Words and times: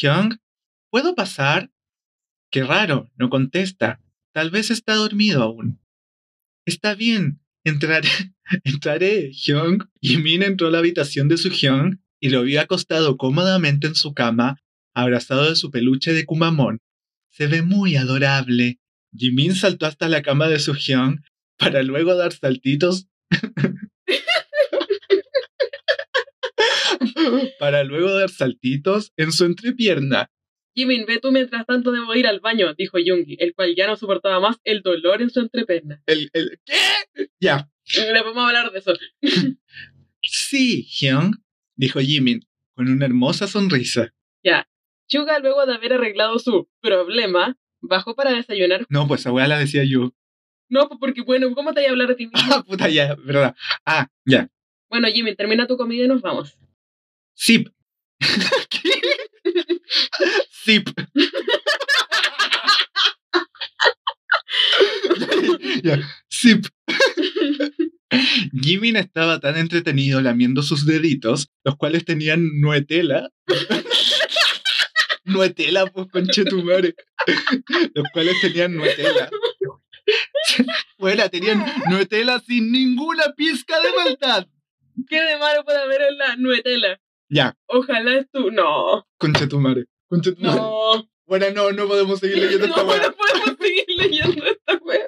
Hyung, 0.00 0.38
¿puedo 0.90 1.14
pasar? 1.14 1.70
Qué 2.50 2.64
raro, 2.64 3.10
no 3.16 3.28
contesta. 3.28 4.00
Tal 4.32 4.50
vez 4.50 4.70
está 4.70 4.94
dormido 4.94 5.42
aún. 5.42 5.80
Está 6.64 6.94
bien, 6.94 7.40
entraré. 7.64 8.08
Entraré, 8.64 9.30
Hyung. 9.32 9.84
Jimin 10.00 10.42
entró 10.42 10.68
a 10.68 10.70
la 10.70 10.78
habitación 10.78 11.28
de 11.28 11.36
su 11.36 11.50
Hyung 11.50 11.98
y 12.18 12.30
lo 12.30 12.42
vio 12.42 12.60
acostado 12.60 13.16
cómodamente 13.16 13.86
en 13.86 13.94
su 13.94 14.12
cama, 14.12 14.60
abrazado 14.94 15.48
de 15.48 15.56
su 15.56 15.70
peluche 15.70 16.12
de 16.12 16.24
Kumamon. 16.24 16.80
Se 17.28 17.46
ve 17.46 17.62
muy 17.62 17.96
adorable. 17.96 18.80
Jimin 19.16 19.54
saltó 19.54 19.86
hasta 19.86 20.08
la 20.08 20.22
cama 20.22 20.48
de 20.48 20.58
su 20.58 20.74
Hyung 20.74 21.20
para 21.56 21.82
luego 21.82 22.14
dar 22.16 22.32
saltitos. 22.32 23.06
para 27.58 27.84
luego 27.84 28.12
dar 28.12 28.28
saltitos 28.28 29.12
en 29.16 29.32
su 29.32 29.44
entrepierna. 29.44 30.30
Jimin, 30.74 31.04
ve 31.06 31.18
tú 31.18 31.32
mientras 31.32 31.66
tanto 31.66 31.90
debo 31.90 32.14
ir 32.14 32.26
al 32.26 32.40
baño, 32.40 32.74
dijo 32.74 32.98
Yungi, 32.98 33.36
el 33.40 33.54
cual 33.54 33.74
ya 33.74 33.86
no 33.86 33.96
soportaba 33.96 34.40
más 34.40 34.56
el 34.64 34.82
dolor 34.82 35.20
en 35.20 35.30
su 35.30 35.40
entrepierna. 35.40 36.02
El, 36.06 36.30
el, 36.32 36.60
¿Qué? 36.64 37.28
Ya. 37.40 37.68
Le 37.96 38.22
podemos 38.22 38.46
hablar 38.46 38.70
de 38.70 38.78
eso. 38.78 38.94
sí, 40.22 40.84
Hyung, 40.84 41.34
dijo 41.74 42.00
Jimin, 42.00 42.46
con 42.74 42.88
una 42.88 43.06
hermosa 43.06 43.46
sonrisa. 43.46 44.14
Ya. 44.44 44.68
Chuga, 45.08 45.40
luego 45.40 45.66
de 45.66 45.74
haber 45.74 45.94
arreglado 45.94 46.38
su 46.38 46.68
problema, 46.80 47.58
bajó 47.80 48.14
para 48.14 48.32
desayunar. 48.32 48.86
No, 48.88 49.08
pues 49.08 49.26
weá 49.26 49.48
la 49.48 49.58
decía 49.58 49.82
yo. 49.84 50.14
No, 50.68 50.88
pues 50.88 51.00
porque, 51.00 51.22
bueno, 51.22 51.52
¿cómo 51.54 51.74
te 51.74 51.80
voy 51.80 51.88
a 51.88 51.90
hablar 51.90 52.08
de 52.08 52.14
ti 52.14 52.26
mismo? 52.26 52.38
Ah, 52.54 52.62
puta, 52.62 52.88
ya, 52.88 53.16
verdad. 53.16 53.56
Ah, 53.84 54.08
ya. 54.24 54.48
Bueno, 54.90 55.08
Jimin, 55.08 55.36
termina 55.36 55.68
tu 55.68 55.76
comida 55.76 56.04
y 56.04 56.08
nos 56.08 56.20
vamos. 56.20 56.58
Sip. 57.34 57.68
Sip. 60.50 60.88
ya, 65.84 66.00
Sip. 66.28 66.66
Jimin 68.60 68.96
estaba 68.96 69.38
tan 69.38 69.56
entretenido 69.56 70.20
lamiendo 70.20 70.62
sus 70.62 70.84
deditos, 70.84 71.48
los 71.62 71.76
cuales 71.76 72.04
tenían 72.04 72.60
nuetela. 72.60 73.30
nuetela, 75.24 75.86
pues 75.86 76.08
conche 76.08 76.44
tu 76.44 76.64
madre. 76.64 76.96
los 77.94 78.06
cuales 78.12 78.34
tenían 78.40 78.74
nuetela. 78.74 79.30
bueno, 80.98 81.30
tenían 81.30 81.64
nuetela 81.88 82.40
sin 82.40 82.72
ninguna 82.72 83.32
pizca 83.36 83.80
de 83.80 83.92
maldad. 83.92 84.48
¿Qué 85.08 85.20
de 85.22 85.36
malo 85.38 85.64
puede 85.64 85.78
haber 85.78 86.02
en 86.02 86.18
la 86.18 86.36
nuetela? 86.36 87.00
Ya. 87.28 87.56
Ojalá 87.66 88.16
es 88.16 88.26
tu. 88.32 88.50
No. 88.50 89.06
Conche 89.18 89.46
tu 89.46 89.60
madre. 89.60 89.84
Conche 90.08 90.32
tu 90.32 90.42
madre. 90.42 90.60
No. 90.60 91.08
Bueno, 91.26 91.46
no, 91.54 91.70
no 91.70 91.86
podemos 91.86 92.18
seguir 92.18 92.38
leyendo 92.38 92.66
esta 92.66 92.82
No, 92.82 92.88
weá. 92.88 93.02
no 93.02 93.12
podemos 93.14 93.56
seguir 93.60 93.84
leyendo 93.96 94.44
esta 94.46 94.74
wea. 94.82 95.06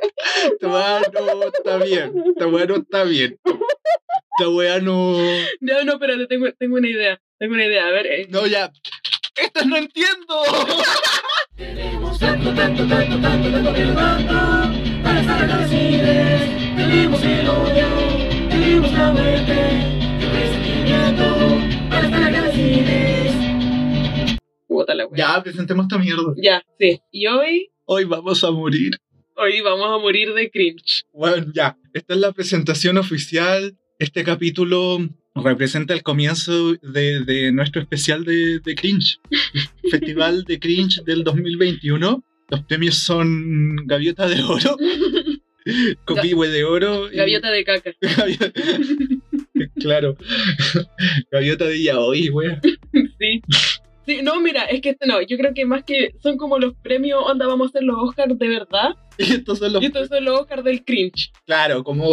Esta 0.53 0.69
weá 0.69 1.01
no 1.13 1.43
está 1.45 1.77
bien. 1.79 2.25
Esta 2.29 2.47
weá 2.47 2.67
no 2.67 2.77
está 2.77 3.03
bien. 3.05 3.41
Esta 3.45 4.49
weá 4.51 4.79
no. 4.79 5.19
No, 5.61 5.85
no, 5.85 5.93
espérate, 5.95 6.27
tengo, 6.29 6.47
tengo 6.53 6.77
una 6.77 6.89
idea. 6.89 7.21
Tengo 7.39 7.55
una 7.55 7.67
idea. 7.67 7.87
A 7.89 7.91
ver. 7.91 8.07
eh, 8.07 8.27
No, 8.31 8.47
ya. 8.47 8.73
¡Esto 9.35 9.65
no 9.65 9.77
entiendo! 9.77 10.43
Tenemos 11.57 12.19
tanto, 12.19 12.53
tanto, 12.55 12.87
tanto, 12.87 13.21
tanto, 13.21 13.51
tanto, 13.51 13.95
tanto 13.95 15.03
para 15.03 15.21
estar 15.21 15.43
agradecidos. 15.43 16.77
Tenemos 16.77 17.23
el 17.25 17.49
odio, 17.49 18.22
tenemos 18.73 18.93
la 18.95 19.13
muerte, 19.13 19.53
el 20.21 20.31
resentimiento 20.33 21.25
para 21.91 22.07
estar 22.07 22.23
agradecidos. 22.23 23.35
Puta 24.67 24.95
la 24.95 25.07
wea. 25.07 25.19
Ya, 25.19 25.43
presentemos 25.43 25.85
esta 25.85 25.99
mierda. 25.99 26.35
Ya, 26.43 26.63
sí. 26.81 26.99
Y 27.11 27.27
hoy. 27.27 27.69
Hoy 27.85 28.05
vamos 28.05 28.43
a 28.43 28.51
morir. 28.51 28.99
Hoy 29.37 29.61
vamos 29.61 29.89
a 29.91 29.99
morir 29.99 30.33
de 30.33 30.51
cringe. 30.51 31.05
Bueno, 31.13 31.53
ya. 31.55 31.77
Esta 31.93 32.15
es 32.15 32.21
la 32.21 32.33
presentación 32.33 32.97
oficial. 32.97 33.77
Este 33.99 34.25
capítulo 34.25 35.07
representa 35.35 35.93
el 35.93 36.03
comienzo 36.03 36.73
de, 36.77 37.25
de 37.27 37.53
nuestro 37.53 37.83
especial 37.83 38.25
de, 38.25 38.61
de 38.61 38.75
Cringe. 38.75 39.19
Festival 39.91 40.45
de 40.45 40.59
Cringe 40.59 41.03
del 41.05 41.25
2021. 41.25 42.25
Los 42.53 42.65
premios 42.65 42.97
son 42.97 43.77
Gaviota 43.87 44.29
de 44.29 44.43
Oro, 44.43 44.77
Copihue 46.05 46.49
de 46.49 46.65
Oro. 46.65 47.11
y- 47.13 47.17
Gaviota 47.17 47.51
de 47.51 47.65
caca. 47.65 47.93
Gaviota- 48.01 48.53
claro. 49.81 50.17
Gaviota 51.31 51.65
de 51.67 51.83
Yaoi, 51.83 52.29
wea. 52.31 52.61
Sí. 53.19 53.41
Sí, 54.05 54.21
no, 54.23 54.41
mira, 54.41 54.65
es 54.65 54.81
que 54.81 54.91
este 54.91 55.07
no, 55.07 55.23
yo 55.23 55.37
creo 55.37 55.55
que 55.55 55.65
más 55.65 55.85
que 55.85 56.11
son 56.21 56.37
como 56.37 56.59
los 56.59 56.75
premios, 56.83 57.23
onda, 57.25 57.47
vamos 57.47 57.67
a 57.67 57.69
hacer 57.71 57.85
los 57.85 57.97
Oscars 58.01 58.37
de 58.37 58.49
verdad, 58.49 58.97
Y 59.17 59.33
estos 59.35 59.59
son 59.61 59.73
los. 59.75 59.83
y 59.83 59.87
estos 59.87 60.09
son 60.09 60.25
los 60.25 60.41
Oscars 60.41 60.65
del 60.65 60.85
cringe. 60.85 61.31
Claro, 61.47 61.85
como 61.85 62.11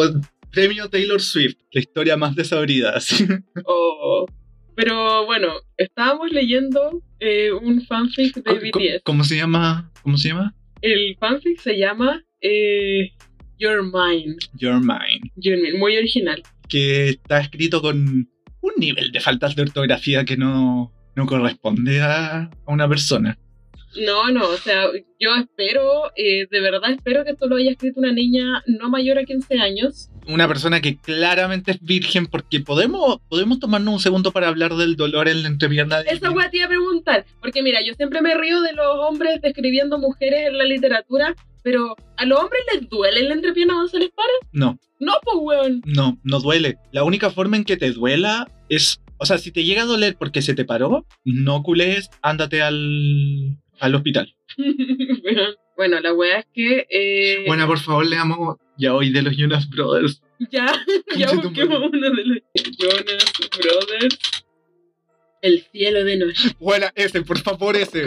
premio 0.52 0.88
Taylor 0.90 1.20
Swift, 1.20 1.56
la 1.72 1.80
historia 1.82 2.16
más 2.16 2.36
desabrida. 2.36 2.92
así. 2.92 3.26
O- 3.66 4.28
Pero 4.76 5.26
bueno, 5.26 5.54
estábamos 5.78 6.32
leyendo 6.32 7.02
eh, 7.20 7.52
un 7.52 7.82
fanfic 7.82 8.36
de 8.36 8.44
¿Cómo, 8.44 8.60
BTS. 8.62 9.02
cómo 9.04 9.24
se 9.24 9.36
llama? 9.38 9.92
¿Cómo 10.04 10.18
se 10.18 10.28
llama? 10.30 10.54
El 10.82 11.18
fanfic 11.20 11.60
se 11.60 11.76
llama 11.78 12.24
eh, 12.40 13.14
Your 13.60 13.84
Mine. 13.84 14.38
Your 14.58 14.80
Mind. 14.80 15.32
Your 15.36 15.58
Mine, 15.58 15.78
muy 15.78 15.98
original. 15.98 16.42
Que 16.68 17.10
está 17.10 17.40
escrito 17.40 17.82
con 17.82 18.30
un 18.62 18.74
nivel 18.78 19.12
de 19.12 19.20
faltas 19.20 19.56
de 19.56 19.64
ortografía 19.64 20.26
que 20.26 20.38
no, 20.38 20.94
no 21.16 21.26
corresponde 21.26 22.02
a, 22.02 22.44
a 22.44 22.50
una 22.68 22.88
persona. 22.88 23.38
No, 23.98 24.30
no, 24.32 24.48
o 24.48 24.58
sea, 24.58 24.86
yo 25.20 25.36
espero, 25.36 26.12
eh, 26.16 26.48
de 26.50 26.62
verdad 26.62 26.92
espero 26.92 27.24
que 27.24 27.32
esto 27.32 27.48
lo 27.48 27.56
haya 27.56 27.72
escrito 27.72 28.00
una 28.00 28.12
niña 28.12 28.64
no 28.68 28.90
mayor 28.90 29.18
a 29.18 29.24
15 29.24 29.60
años. 29.60 30.10
Una 30.28 30.48
persona 30.48 30.80
que 30.80 30.98
claramente 30.98 31.72
es 31.72 31.82
virgen, 31.82 32.28
porque 32.28 32.60
podemos, 32.60 33.18
podemos 33.30 33.60
tomarnos 33.60 33.96
un 33.96 34.00
segundo 34.00 34.32
para 34.32 34.48
hablar 34.48 34.76
del 34.76 34.96
dolor 34.96 35.28
en 35.28 35.42
la 35.42 35.48
entrepierna 35.48 36.04
de 36.04 36.12
Esa 36.12 36.30
weá 36.30 36.52
te 36.52 36.58
iba 36.58 36.68
a 36.68 36.70
preguntar, 36.70 37.26
porque 37.42 37.64
mira, 37.64 37.80
yo 37.84 37.96
siempre 37.96 38.22
me 38.22 38.36
río 38.36 38.62
de 38.62 38.74
los 38.74 38.96
hombres 39.00 39.42
describiendo 39.42 39.98
mujeres 39.98 40.48
en 40.48 40.58
la 40.60 40.66
literatura, 40.66 41.36
pero 41.64 41.96
¿a 42.18 42.26
los 42.26 42.40
hombres 42.40 42.62
les 42.74 42.90
duele 42.90 43.24
la 43.24 43.34
entrepierna 43.36 43.74
cuando 43.74 43.90
se 43.90 44.00
les 44.00 44.10
para? 44.12 44.30
No, 44.52 44.78
No, 45.00 45.14
pues 45.24 45.36
weón. 45.40 45.82
no, 45.86 46.20
no 46.24 46.40
duele. 46.40 46.78
La 46.92 47.04
única 47.04 47.30
forma 47.30 47.58
en 47.58 47.64
que 47.66 47.78
te 47.78 47.92
duela 47.92 48.50
es. 48.70 49.02
O 49.18 49.26
sea, 49.26 49.38
si 49.38 49.52
te 49.52 49.64
llega 49.66 49.82
a 49.82 49.86
doler 49.86 50.16
porque 50.18 50.42
se 50.42 50.54
te 50.54 50.64
paró, 50.66 51.06
no 51.26 51.62
cules, 51.64 52.10
ándate 52.22 52.62
al, 52.62 53.58
al 53.80 53.96
hospital. 53.96 54.34
bueno, 55.78 56.00
la 56.00 56.14
weá 56.14 56.40
es 56.40 56.46
que... 56.54 56.88
eh, 56.90 57.44
Bueno, 57.48 57.68
por 57.68 57.80
favor, 57.80 58.06
leamos 58.06 58.58
ya 58.78 58.94
hoy 58.94 59.12
de 59.12 59.22
los 59.22 59.36
Jonas 59.36 59.70
Brothers. 59.70 60.22
Ya, 60.52 60.68
ya 61.18 61.32
busquemos 61.34 61.80
uno 61.92 62.10
de 62.12 62.24
los 62.26 62.38
Jonas 62.78 63.34
Brothers. 63.58 64.18
El 65.42 65.64
cielo 65.72 66.04
de 66.04 66.18
noche. 66.18 66.50
Bueno, 66.60 66.88
ese, 66.96 67.22
por 67.22 67.40
favor, 67.40 67.76
ese. 67.78 68.04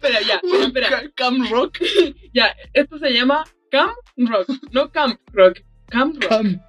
Espera, 0.00 0.20
ya, 0.22 0.40
espera. 0.66 0.88
Ca- 0.88 1.10
Cam 1.14 1.48
Rock. 1.50 1.78
Ya, 2.32 2.54
esto 2.72 2.98
se 2.98 3.10
llama 3.12 3.44
Camp 3.70 3.92
Rock, 4.16 4.48
no 4.72 4.90
Camp 4.92 5.18
Rock. 5.32 5.60
Camp 5.88 6.14
Rock. 6.22 6.28
Cam. 6.30 6.60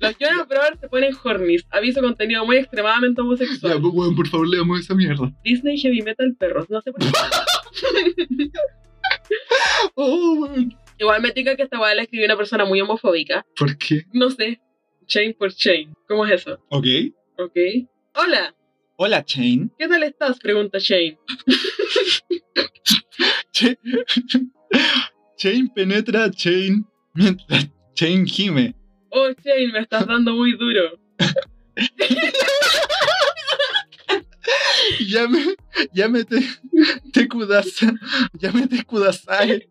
Los 0.00 0.16
Jonas 0.18 0.48
Brothers 0.48 0.80
se 0.80 0.88
ponen 0.88 1.14
hornies. 1.22 1.66
Aviso 1.70 2.00
contenido 2.00 2.46
muy 2.46 2.56
extremadamente 2.56 3.20
Ya, 3.20 3.24
homosexual. 3.26 3.80
pues, 3.82 3.94
weón, 3.94 4.16
por 4.16 4.26
favor, 4.28 4.48
leamos 4.48 4.80
esa 4.80 4.94
mierda. 4.94 5.30
Disney 5.44 5.76
Heavy 5.78 6.00
Metal 6.00 6.34
Perros. 6.38 6.70
No 6.70 6.80
sé 6.80 6.90
por 6.92 7.00
qué. 7.02 7.08
Oh. 9.94 10.48
Igual 10.98 11.22
me 11.22 11.32
tica 11.32 11.56
que 11.56 11.62
esta 11.64 11.80
weá 11.80 11.94
la 11.94 12.02
escribió 12.02 12.26
una 12.26 12.36
persona 12.36 12.64
muy 12.64 12.80
homofóbica. 12.80 13.44
¿Por 13.56 13.76
qué? 13.76 14.04
No 14.12 14.30
sé. 14.30 14.60
Chain 15.06 15.34
por 15.34 15.52
chain. 15.52 15.92
¿Cómo 16.08 16.24
es 16.26 16.32
eso? 16.40 16.58
Ok. 16.68 16.86
Ok. 17.38 17.56
Hola. 18.14 18.54
Hola, 18.96 19.24
Chain. 19.24 19.72
¿Qué 19.78 19.88
tal 19.88 20.02
estás? 20.04 20.38
Pregunta 20.38 20.78
Shane. 20.78 21.18
Ch- 23.52 23.76
Chain 25.36 25.68
penetra 25.74 26.24
a 26.24 26.30
Chain 26.30 26.84
mientras 27.14 27.68
Chain 27.94 28.24
gime. 28.26 28.74
Oh, 29.10 29.28
Shane, 29.44 29.72
me 29.72 29.80
estás 29.80 30.06
dando 30.06 30.34
muy 30.34 30.56
duro. 30.56 30.98
Llame, 35.00 35.54
llámete 35.94 36.40
te 37.12 37.28
kudasa, 37.28 37.92
llámete 38.40 38.82
kudasai, 38.84 39.68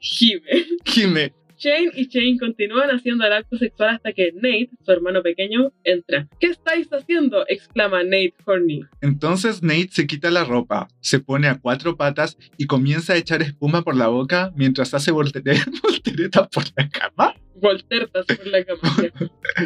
Jime. 0.00 0.66
gime. 0.84 1.32
Shane 1.62 1.92
y 1.94 2.08
Shane 2.08 2.38
continúan 2.40 2.90
haciendo 2.90 3.24
el 3.24 3.32
acto 3.32 3.56
sexual 3.56 3.90
hasta 3.90 4.12
que 4.12 4.32
Nate, 4.34 4.70
su 4.84 4.90
hermano 4.90 5.22
pequeño, 5.22 5.72
entra. 5.84 6.28
¿Qué 6.40 6.48
estáis 6.48 6.88
haciendo? 6.92 7.44
exclama 7.46 8.02
Nate 8.02 8.34
Horny. 8.44 8.80
Entonces 9.00 9.62
Nate 9.62 9.88
se 9.92 10.08
quita 10.08 10.32
la 10.32 10.42
ropa, 10.44 10.88
se 11.00 11.20
pone 11.20 11.46
a 11.46 11.60
cuatro 11.60 11.96
patas 11.96 12.36
y 12.58 12.66
comienza 12.66 13.12
a 13.12 13.16
echar 13.16 13.42
espuma 13.42 13.82
por 13.82 13.94
la 13.96 14.08
boca 14.08 14.52
mientras 14.56 14.92
hace 14.92 15.12
voltere- 15.12 15.62
volteretas 15.82 16.48
por 16.48 16.64
la 16.76 16.88
cama. 16.88 17.34
Voltertas 17.54 18.26
por 18.26 18.46
la 18.48 18.64
cama. 18.64 18.96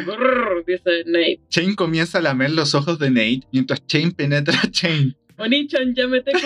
Brrr, 0.05 0.65
dice 0.67 1.03
Nate. 1.07 1.39
Shane 1.49 1.75
comienza 1.75 2.19
a 2.19 2.21
lamer 2.21 2.51
los 2.51 2.75
ojos 2.75 2.99
de 2.99 3.09
Nate 3.09 3.41
mientras 3.51 3.81
Shane 3.87 4.11
penetra 4.11 4.59
a 4.63 4.69
Shane. 4.71 5.15
Onichan, 5.39 5.95
ya 5.95 6.07
me 6.07 6.21
te 6.21 6.31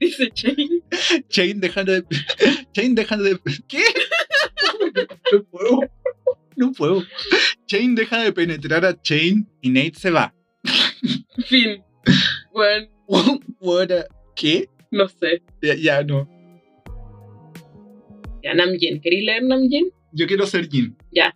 dice 0.00 0.30
Shane. 0.34 0.80
Shane 1.28 1.54
deja 1.60 1.84
de... 1.84 2.04
Shane 2.74 2.94
deja 2.94 3.16
de... 3.16 3.38
¿Qué? 3.68 3.82
No 5.32 5.44
puedo. 5.44 5.80
No 6.56 6.72
puedo. 6.72 7.02
Shane 7.66 7.94
deja 7.94 8.22
de 8.22 8.32
penetrar 8.32 8.84
a 8.84 8.98
Shane 9.02 9.46
y 9.62 9.70
Nate 9.70 9.94
se 9.94 10.10
va. 10.10 10.34
Fin. 11.46 11.82
Bueno, 12.52 12.88
¿Qué? 14.36 14.68
no 14.90 15.08
sé. 15.08 15.42
Ya, 15.62 15.74
ya 15.74 16.02
no. 16.02 16.28
Ya, 18.42 18.54
Namjin. 18.54 19.00
¿Queréis 19.00 19.24
leer 19.24 19.42
Namjin? 19.42 19.90
Yo 20.12 20.26
quiero 20.26 20.46
ser 20.46 20.68
Jin. 20.68 20.96
Ya, 21.10 21.34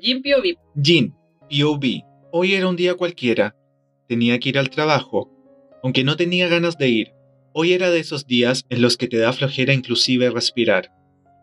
Jin 0.00 0.22
POV. 0.22 0.56
Jin, 0.82 1.14
POV. 1.50 1.84
Hoy 2.32 2.54
era 2.54 2.68
un 2.68 2.76
día 2.76 2.94
cualquiera. 2.94 3.54
Tenía 4.08 4.38
que 4.40 4.48
ir 4.48 4.58
al 4.58 4.70
trabajo, 4.70 5.30
aunque 5.82 6.02
no 6.04 6.16
tenía 6.16 6.48
ganas 6.48 6.78
de 6.78 6.88
ir. 6.88 7.12
Hoy 7.54 7.74
era 7.74 7.90
de 7.90 8.00
esos 8.00 8.26
días 8.26 8.64
en 8.70 8.80
los 8.80 8.96
que 8.96 9.08
te 9.08 9.18
da 9.18 9.32
flojera 9.32 9.74
inclusive 9.74 10.30
respirar. 10.30 10.90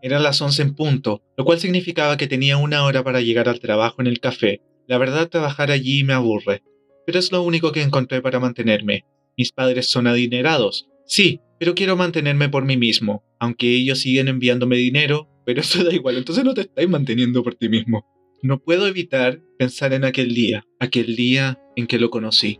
Eran 0.01 0.23
las 0.23 0.41
11 0.41 0.61
en 0.63 0.75
punto, 0.75 1.21
lo 1.37 1.45
cual 1.45 1.59
significaba 1.59 2.17
que 2.17 2.27
tenía 2.27 2.57
una 2.57 2.83
hora 2.83 3.03
para 3.03 3.21
llegar 3.21 3.47
al 3.47 3.59
trabajo 3.59 4.01
en 4.01 4.07
el 4.07 4.19
café. 4.19 4.61
La 4.87 4.97
verdad, 4.97 5.29
trabajar 5.29 5.69
allí 5.69 6.03
me 6.03 6.13
aburre, 6.13 6.63
pero 7.05 7.19
es 7.19 7.31
lo 7.31 7.43
único 7.43 7.71
que 7.71 7.83
encontré 7.83 8.21
para 8.21 8.39
mantenerme. 8.39 9.05
Mis 9.37 9.51
padres 9.51 9.87
son 9.87 10.07
adinerados, 10.07 10.87
sí, 11.05 11.41
pero 11.59 11.75
quiero 11.75 11.95
mantenerme 11.95 12.49
por 12.49 12.65
mí 12.65 12.75
mismo, 12.75 13.23
aunque 13.39 13.67
ellos 13.67 13.99
siguen 13.99 14.29
enviándome 14.29 14.77
dinero, 14.77 15.29
pero 15.45 15.61
eso 15.61 15.83
da 15.83 15.93
igual, 15.93 16.17
entonces 16.17 16.43
no 16.43 16.55
te 16.55 16.61
estáis 16.61 16.89
manteniendo 16.89 17.43
por 17.43 17.53
ti 17.53 17.69
mismo. 17.69 18.05
No 18.41 18.57
puedo 18.57 18.87
evitar 18.87 19.41
pensar 19.59 19.93
en 19.93 20.05
aquel 20.05 20.33
día, 20.33 20.65
aquel 20.79 21.15
día 21.15 21.59
en 21.75 21.85
que 21.85 21.99
lo 21.99 22.09
conocí. 22.09 22.59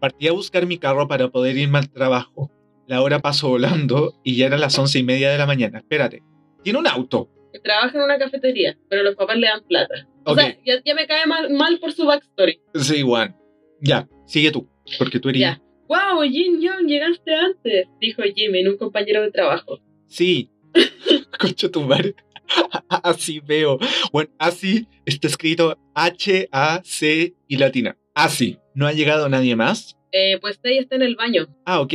Partí 0.00 0.28
a 0.28 0.32
buscar 0.32 0.66
mi 0.66 0.78
carro 0.78 1.08
para 1.08 1.30
poder 1.30 1.58
irme 1.58 1.78
al 1.78 1.90
trabajo. 1.90 2.52
La 2.86 3.02
hora 3.02 3.18
pasó 3.18 3.48
volando 3.48 4.14
y 4.22 4.36
ya 4.36 4.46
eran 4.46 4.60
las 4.60 4.78
once 4.78 4.98
y 4.98 5.02
media 5.02 5.30
de 5.30 5.38
la 5.38 5.46
mañana. 5.46 5.78
Espérate, 5.78 6.22
tiene 6.62 6.78
un 6.78 6.86
auto. 6.86 7.30
Trabaja 7.64 7.96
en 7.96 8.04
una 8.04 8.18
cafetería, 8.18 8.76
pero 8.88 9.02
los 9.02 9.16
papás 9.16 9.38
le 9.38 9.46
dan 9.46 9.64
plata. 9.66 10.06
O 10.24 10.34
sea, 10.34 10.56
ya, 10.64 10.74
ya 10.84 10.94
me 10.94 11.06
cae 11.06 11.26
mal, 11.26 11.50
mal 11.50 11.78
por 11.78 11.92
su 11.92 12.04
backstory. 12.04 12.60
sí, 12.74 13.02
Juan. 13.02 13.36
Ya, 13.80 14.08
sigue 14.26 14.50
tú, 14.50 14.68
porque 14.98 15.18
tú 15.18 15.28
eres... 15.30 15.40
Ya. 15.40 15.62
¡Wow, 15.88 16.22
Jin 16.22 16.60
Young, 16.60 16.86
llegaste 16.86 17.34
antes! 17.34 17.86
Dijo 18.00 18.22
Jimin, 18.22 18.68
un 18.68 18.76
compañero 18.76 19.22
de 19.22 19.30
trabajo. 19.30 19.78
Sí. 20.06 20.50
Concha 21.38 21.70
tu 21.70 21.82
madre. 21.82 22.14
Así 22.88 23.40
veo. 23.40 23.78
Bueno, 24.12 24.30
así 24.38 24.86
está 25.04 25.26
escrito 25.26 25.78
H-A-C 25.94 27.34
y 27.48 27.56
latina. 27.56 27.96
Así. 28.14 28.58
¿No 28.74 28.86
ha 28.86 28.92
llegado 28.92 29.28
nadie 29.28 29.56
más? 29.56 29.96
Eh, 30.12 30.38
pues 30.40 30.60
Tay 30.60 30.78
está 30.78 30.96
en 30.96 31.02
el 31.02 31.16
baño. 31.16 31.46
Ah, 31.64 31.80
ok. 31.80 31.92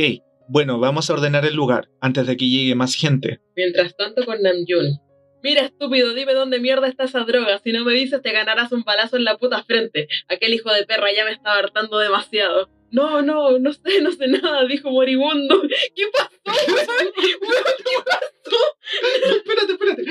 Bueno, 0.52 0.78
vamos 0.78 1.08
a 1.08 1.14
ordenar 1.14 1.46
el 1.46 1.54
lugar 1.54 1.88
antes 2.02 2.26
de 2.26 2.36
que 2.36 2.46
llegue 2.46 2.74
más 2.74 2.94
gente. 2.94 3.40
Mientras 3.56 3.96
tanto 3.96 4.22
con 4.26 4.42
Namjoon. 4.42 5.00
Mira, 5.42 5.62
estúpido, 5.62 6.12
dime 6.12 6.34
dónde 6.34 6.60
mierda 6.60 6.88
está 6.88 7.04
esa 7.04 7.20
droga. 7.20 7.58
Si 7.64 7.72
no 7.72 7.86
me 7.86 7.94
dices, 7.94 8.20
te 8.20 8.32
ganarás 8.32 8.70
un 8.70 8.82
balazo 8.82 9.16
en 9.16 9.24
la 9.24 9.38
puta 9.38 9.64
frente. 9.64 10.08
Aquel 10.28 10.52
hijo 10.52 10.70
de 10.70 10.84
perra 10.84 11.06
ya 11.16 11.24
me 11.24 11.32
estaba 11.32 11.56
hartando 11.56 11.98
demasiado. 11.98 12.68
No, 12.90 13.22
no, 13.22 13.58
no 13.60 13.72
sé, 13.72 14.02
no 14.02 14.12
sé 14.12 14.28
nada, 14.28 14.66
dijo 14.66 14.90
moribundo. 14.90 15.62
¿Qué 15.96 16.04
pasó, 16.12 16.36
weón? 16.44 17.12
¿Qué 17.16 17.94
pasó? 18.04 18.56
espérate, 19.34 19.72
espérate. 19.72 20.02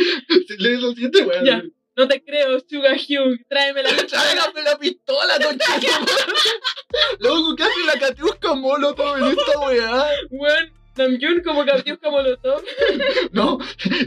Lee 0.58 0.82
lo 0.82 0.90
siguiente, 0.94 1.22
weón. 1.22 1.72
No 2.02 2.08
te 2.08 2.24
creo, 2.24 2.60
Suga 2.68 2.96
Hyun. 2.96 3.46
Tráeme 3.48 3.84
la 3.84 3.90
Tráigame 4.08 4.64
la 4.64 4.76
pistola. 4.80 5.38
Loco, 7.20 7.56
¿qué 7.56 7.62
hace 7.62 7.84
la 7.86 8.00
catiusca 8.00 8.56
molotov 8.56 9.20
en 9.20 9.26
esta 9.26 9.60
weá? 9.60 10.10
Weón, 10.32 10.74
Namjoon 10.98 11.42
como 11.44 11.66
Katiuska 11.66 12.10
Molotov. 12.12 12.62
No, 13.32 13.58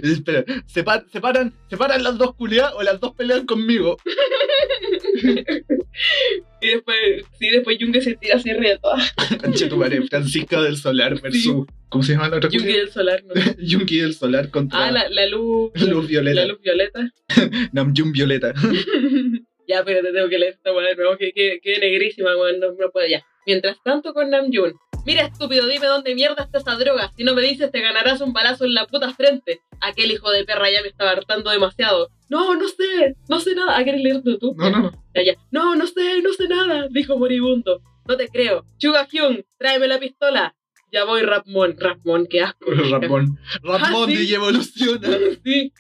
espera, 0.02 0.44
separ- 0.66 1.06
separan, 1.10 1.52
separan 1.70 2.02
las 2.02 2.18
dos 2.18 2.34
culiadas 2.34 2.74
o 2.76 2.82
las 2.82 3.00
dos 3.00 3.14
pelean 3.14 3.46
conmigo. 3.46 3.96
Y 6.60 6.68
después, 6.68 6.96
sí, 7.38 7.48
después 7.50 7.76
Jung 7.80 7.94
se 8.00 8.16
tira 8.16 8.36
así 8.36 8.50
tu 9.68 9.76
madre, 9.76 10.02
Francisca 10.08 10.60
del 10.62 10.76
Solar 10.76 11.20
versus. 11.20 11.66
¿Cómo 11.88 12.02
se 12.02 12.12
llama 12.12 12.28
la 12.28 12.38
otra 12.38 12.50
culia? 12.50 12.76
del 12.78 12.90
solar, 12.90 13.22
¿no? 13.24 13.34
Yungi 13.58 13.98
del 14.00 14.14
Solar 14.14 14.50
contra 14.50 14.86
Ah, 14.86 14.90
la, 14.90 15.08
la 15.08 15.26
luz. 15.28 15.70
Luz 15.80 16.08
Violeta. 16.08 16.40
La 16.40 16.46
luz 16.46 16.60
violeta. 16.60 17.08
Namjoon 17.72 18.10
Violeta. 18.12 18.52
ya, 19.68 19.84
pero 19.84 20.02
te 20.02 20.12
tengo 20.12 20.28
que 20.28 20.38
leer 20.38 20.54
esta 20.54 20.72
weá 20.72 20.88
de 20.88 20.96
nuevo, 20.96 21.16
que, 21.16 21.32
que, 21.32 21.60
que 21.62 21.78
negrísima, 21.78 22.36
weón, 22.36 22.58
no, 22.58 22.72
no 22.72 22.90
puedo 22.92 23.06
ya. 23.06 23.22
Mientras 23.46 23.76
tanto 23.84 24.12
con 24.12 24.30
Namjoon. 24.30 24.74
Mira, 25.06 25.26
estúpido, 25.26 25.66
dime 25.66 25.86
dónde 25.86 26.14
mierda 26.14 26.44
está 26.44 26.58
esa 26.58 26.76
droga. 26.76 27.12
Si 27.16 27.24
no 27.24 27.34
me 27.34 27.42
dices, 27.42 27.70
te 27.70 27.80
ganarás 27.80 28.20
un 28.22 28.32
balazo 28.32 28.64
en 28.64 28.72
la 28.74 28.86
puta 28.86 29.12
frente. 29.12 29.60
Aquel 29.80 30.10
hijo 30.10 30.30
de 30.30 30.44
perra 30.44 30.70
ya 30.70 30.80
me 30.82 30.88
estaba 30.88 31.10
hartando 31.10 31.50
demasiado. 31.50 32.08
No, 32.30 32.54
no 32.54 32.66
sé, 32.68 33.14
no 33.28 33.38
sé 33.38 33.54
nada. 33.54 33.76
¿Ah, 33.76 33.84
quieres 33.84 34.00
leerlo 34.02 34.38
tú? 34.38 34.54
No, 34.56 34.70
no, 34.70 34.78
no. 34.80 35.04
Ya, 35.14 35.22
ya. 35.22 35.34
No, 35.50 35.76
no 35.76 35.86
sé, 35.86 36.22
no 36.22 36.32
sé 36.32 36.48
nada, 36.48 36.88
dijo 36.90 37.18
moribundo. 37.18 37.82
No 38.06 38.16
te 38.16 38.28
creo. 38.28 38.64
Chuga 38.78 39.06
Hyun, 39.10 39.44
tráeme 39.58 39.88
la 39.88 39.98
pistola. 39.98 40.54
Ya 40.90 41.04
voy, 41.04 41.22
Rapmon. 41.22 41.76
Rapmon, 41.78 42.26
qué 42.26 42.42
asco. 42.42 42.64
Ramón. 42.90 43.38
Ramón 43.62 44.10
Ah, 44.10 44.16
sí. 44.16 44.26
de 44.26 44.34
evoluciona. 44.34 45.08
Sí. 45.44 45.72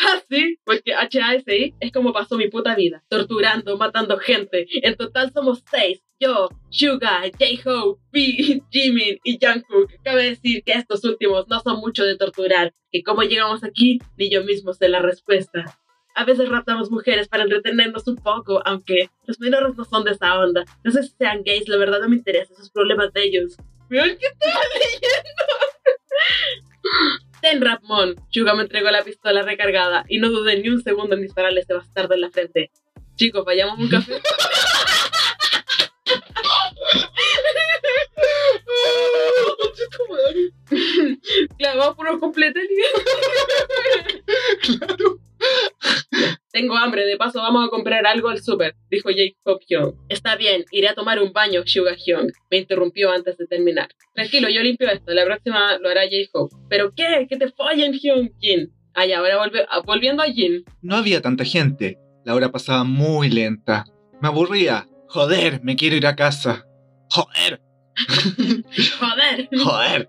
Ah, 0.00 0.20
sí, 0.30 0.58
porque 0.64 0.94
HASI 0.94 1.74
es 1.80 1.92
como 1.92 2.12
pasó 2.12 2.36
mi 2.36 2.48
puta 2.48 2.74
vida. 2.74 3.02
Torturando, 3.08 3.76
matando 3.76 4.18
gente. 4.18 4.66
En 4.82 4.96
total 4.96 5.32
somos 5.32 5.62
seis. 5.70 6.02
Yo, 6.20 6.48
Suga, 6.70 7.22
J-Hope, 7.38 8.00
V, 8.12 8.62
Jimin 8.70 9.18
y 9.22 9.38
Jungkook. 9.40 9.90
Cabe 10.02 10.30
decir 10.30 10.62
que 10.64 10.72
estos 10.72 11.04
últimos 11.04 11.48
no 11.48 11.60
son 11.60 11.78
mucho 11.80 12.04
de 12.04 12.16
torturar. 12.16 12.74
Que 12.90 13.02
cómo 13.02 13.22
llegamos 13.22 13.62
aquí, 13.64 14.00
ni 14.16 14.30
yo 14.30 14.44
mismo 14.44 14.72
sé 14.72 14.88
la 14.88 15.00
respuesta. 15.00 15.78
A 16.14 16.24
veces 16.24 16.48
raptamos 16.48 16.90
mujeres 16.90 17.28
para 17.28 17.44
entretenernos 17.44 18.08
un 18.08 18.16
poco, 18.16 18.60
aunque 18.64 19.08
los 19.26 19.38
menores 19.38 19.76
no 19.76 19.84
son 19.84 20.04
de 20.04 20.12
esa 20.12 20.36
onda. 20.40 20.64
No 20.82 20.90
sé 20.90 21.04
si 21.04 21.10
sean 21.16 21.44
gays, 21.44 21.68
la 21.68 21.76
verdad 21.76 22.00
no 22.00 22.08
me 22.08 22.16
interesa, 22.16 22.52
esos 22.54 22.70
problemas 22.70 23.12
de 23.12 23.22
ellos. 23.22 23.56
Qué 23.88 23.96
estaba 23.96 24.60
leyendo. 24.74 25.44
Ten 27.40 27.60
Rapmon. 27.60 28.16
Suga 28.30 28.54
me 28.54 28.62
entregó 28.62 28.90
la 28.90 29.04
pistola 29.04 29.42
recargada 29.42 30.04
y 30.08 30.18
no 30.18 30.30
dudé 30.30 30.60
ni 30.60 30.68
un 30.68 30.82
segundo 30.82 31.14
en 31.14 31.22
dispararle 31.22 31.60
a 31.60 31.62
ese 31.62 31.74
bastardo 31.74 32.14
en 32.14 32.22
la 32.22 32.30
frente. 32.30 32.70
Chicos, 33.16 33.44
vayamos 33.44 33.78
a 33.78 33.82
un 33.82 33.88
café. 33.88 34.20
Claro, 41.58 41.78
vamos 41.78 41.96
por 41.96 42.06
unos 42.06 42.20
completos. 42.20 42.62
Claro. 44.62 44.97
Paso 47.18 47.40
vamos 47.40 47.66
a 47.66 47.68
comprar 47.68 48.06
algo 48.06 48.28
al 48.28 48.40
súper, 48.40 48.76
dijo 48.90 49.10
Jacob 49.10 49.60
Hyung. 49.68 49.94
Está 50.08 50.36
bien, 50.36 50.64
iré 50.70 50.88
a 50.88 50.94
tomar 50.94 51.20
un 51.20 51.32
baño, 51.32 51.62
Suga 51.66 51.94
Hyung. 51.96 52.30
Me 52.50 52.58
interrumpió 52.58 53.10
antes 53.10 53.36
de 53.36 53.46
terminar. 53.46 53.88
Tranquilo, 54.14 54.48
yo 54.48 54.62
limpio 54.62 54.88
esto, 54.88 55.12
la 55.12 55.24
próxima 55.24 55.76
lo 55.78 55.88
hará 55.88 56.02
J-Hope. 56.04 56.54
¿Pero 56.70 56.92
qué? 56.94 57.26
¿Que 57.28 57.36
te 57.36 57.50
follen, 57.50 57.92
Hyung 57.92 58.30
Jin? 58.40 58.72
Ah, 58.94 59.04
ya, 59.06 59.18
ahora 59.18 59.38
volve- 59.44 59.66
ah, 59.68 59.80
volviendo 59.84 60.22
a 60.22 60.26
Jin. 60.26 60.64
No 60.82 60.96
había 60.96 61.20
tanta 61.20 61.44
gente. 61.44 61.98
La 62.24 62.34
hora 62.34 62.50
pasaba 62.50 62.84
muy 62.84 63.28
lenta. 63.30 63.84
Me 64.20 64.28
aburría. 64.28 64.86
Joder, 65.08 65.60
me 65.62 65.76
quiero 65.76 65.96
ir 65.96 66.06
a 66.06 66.16
casa. 66.16 66.66
Joder, 67.10 67.60
Joder. 69.00 69.48
joder. 69.62 70.08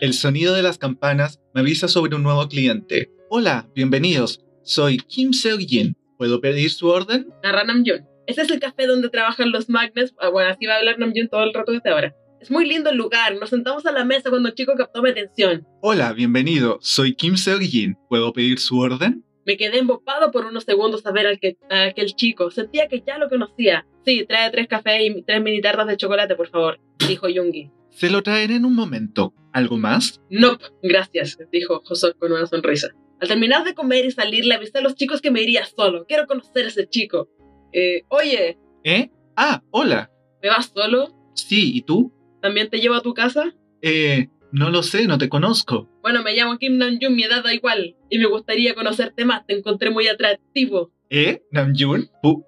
El 0.00 0.12
sonido 0.14 0.54
de 0.54 0.62
las 0.62 0.78
campanas 0.78 1.40
me 1.54 1.60
avisa 1.60 1.88
sobre 1.88 2.16
un 2.16 2.22
nuevo 2.22 2.46
cliente. 2.48 3.10
Hola, 3.30 3.68
bienvenidos. 3.74 4.40
Soy 4.62 4.98
Kim 4.98 5.32
Seo-jin. 5.32 5.96
¿Puedo 6.18 6.40
pedir 6.40 6.70
su 6.70 6.86
orden? 6.88 7.28
Narra 7.42 7.64
Namjoon. 7.64 8.06
Ese 8.26 8.42
es 8.42 8.50
el 8.50 8.60
café 8.60 8.86
donde 8.86 9.10
trabajan 9.10 9.50
los 9.52 9.68
magnets. 9.68 10.14
Ah, 10.20 10.28
bueno, 10.30 10.50
así 10.50 10.66
va 10.66 10.74
a 10.74 10.78
hablar 10.78 10.98
Namjoon 10.98 11.28
todo 11.28 11.44
el 11.44 11.52
rato 11.54 11.72
desde 11.72 11.90
ahora. 11.90 12.14
Es 12.40 12.50
muy 12.50 12.66
lindo 12.66 12.90
el 12.90 12.96
lugar. 12.96 13.36
Nos 13.40 13.50
sentamos 13.50 13.86
a 13.86 13.92
la 13.92 14.04
mesa 14.04 14.30
cuando 14.30 14.48
el 14.50 14.54
chico 14.54 14.74
captó 14.76 15.02
mi 15.02 15.10
atención. 15.10 15.66
Hola, 15.80 16.12
bienvenido. 16.12 16.78
Soy 16.80 17.14
Kim 17.14 17.34
Seo-jin. 17.36 17.96
¿Puedo 18.08 18.32
pedir 18.32 18.58
su 18.58 18.78
orden? 18.78 19.24
Me 19.46 19.56
quedé 19.56 19.78
embobado 19.78 20.30
por 20.30 20.46
unos 20.46 20.64
segundos 20.64 21.04
a 21.06 21.12
ver 21.12 21.26
al 21.26 21.38
que- 21.38 21.56
a 21.70 21.84
aquel 21.84 22.14
chico. 22.14 22.50
Sentía 22.50 22.88
que 22.88 23.02
ya 23.06 23.18
lo 23.18 23.28
conocía. 23.28 23.86
Sí, 24.04 24.24
trae 24.26 24.50
tres 24.50 24.68
cafés 24.68 25.00
y 25.02 25.22
tres 25.22 25.42
mini 25.42 25.60
tartas 25.60 25.86
de 25.86 25.96
chocolate, 25.96 26.34
por 26.34 26.48
favor, 26.48 26.78
dijo 27.08 27.28
Yungi. 27.28 27.70
Se 27.90 28.10
lo 28.10 28.22
traeré 28.22 28.56
en 28.56 28.64
un 28.64 28.74
momento. 28.74 29.32
¿Algo 29.52 29.76
más? 29.78 30.20
Nope, 30.30 30.64
gracias, 30.82 31.38
dijo 31.52 31.82
Hosok 31.88 32.18
con 32.18 32.32
una 32.32 32.46
sonrisa. 32.46 32.88
Al 33.24 33.28
terminar 33.28 33.64
de 33.64 33.74
comer 33.74 34.04
y 34.04 34.10
salir, 34.10 34.44
le 34.44 34.52
avisé 34.54 34.76
a 34.76 34.82
los 34.82 34.96
chicos 34.96 35.22
que 35.22 35.30
me 35.30 35.40
iría 35.40 35.64
solo. 35.64 36.04
Quiero 36.06 36.26
conocer 36.26 36.66
a 36.66 36.68
ese 36.68 36.86
chico. 36.86 37.30
Eh, 37.72 38.02
oye, 38.08 38.58
¿Eh? 38.84 39.08
Ah, 39.34 39.62
hola. 39.70 40.10
¿me 40.42 40.50
vas 40.50 40.70
solo? 40.74 41.08
Sí, 41.34 41.72
¿y 41.74 41.80
tú? 41.80 42.12
¿También 42.42 42.68
te 42.68 42.80
llevo 42.80 42.96
a 42.96 43.00
tu 43.00 43.14
casa? 43.14 43.54
Eh, 43.80 44.28
no 44.52 44.68
lo 44.68 44.82
sé, 44.82 45.06
no 45.06 45.16
te 45.16 45.30
conozco. 45.30 45.88
Bueno, 46.02 46.22
me 46.22 46.34
llamo 46.34 46.58
Kim 46.58 46.76
Namjoon, 46.76 47.16
mi 47.16 47.22
edad 47.22 47.42
da 47.42 47.54
igual. 47.54 47.96
Y 48.10 48.18
me 48.18 48.26
gustaría 48.26 48.74
conocerte 48.74 49.24
más, 49.24 49.46
te 49.46 49.54
encontré 49.56 49.88
muy 49.88 50.06
atractivo. 50.06 50.92
¿Eh? 51.08 51.40
¿Namjoon? 51.50 52.10
Pu- 52.22 52.44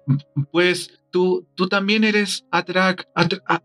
Pues 0.51 0.91
tú, 1.11 1.47
tú 1.55 1.67
también 1.67 2.03
eres 2.03 2.45
atrac- 2.51 3.07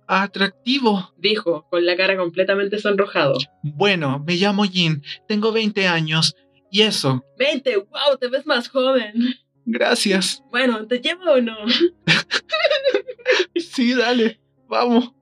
atractivo. 0.09 1.13
Dijo, 1.19 1.67
con 1.71 1.85
la 1.85 1.95
cara 1.95 2.17
completamente 2.17 2.79
sonrojado. 2.79 3.37
Bueno, 3.63 4.23
me 4.27 4.37
llamo 4.37 4.65
Jin, 4.65 5.03
tengo 5.29 5.53
20 5.53 5.87
años. 5.89 6.35
Y 6.73 6.81
eso, 6.83 7.23
Vente, 7.39 7.77
wow, 7.77 8.17
te 8.19 8.29
ves 8.29 8.47
más 8.47 8.69
joven. 8.69 9.13
gracias. 9.67 10.43
Bueno, 10.51 10.87
¿te 10.89 11.01
llevo 11.01 11.33
o 11.33 11.41
no? 11.41 11.57
Sí, 13.57 13.95
dale, 13.95 14.41
vamos. 14.69 15.13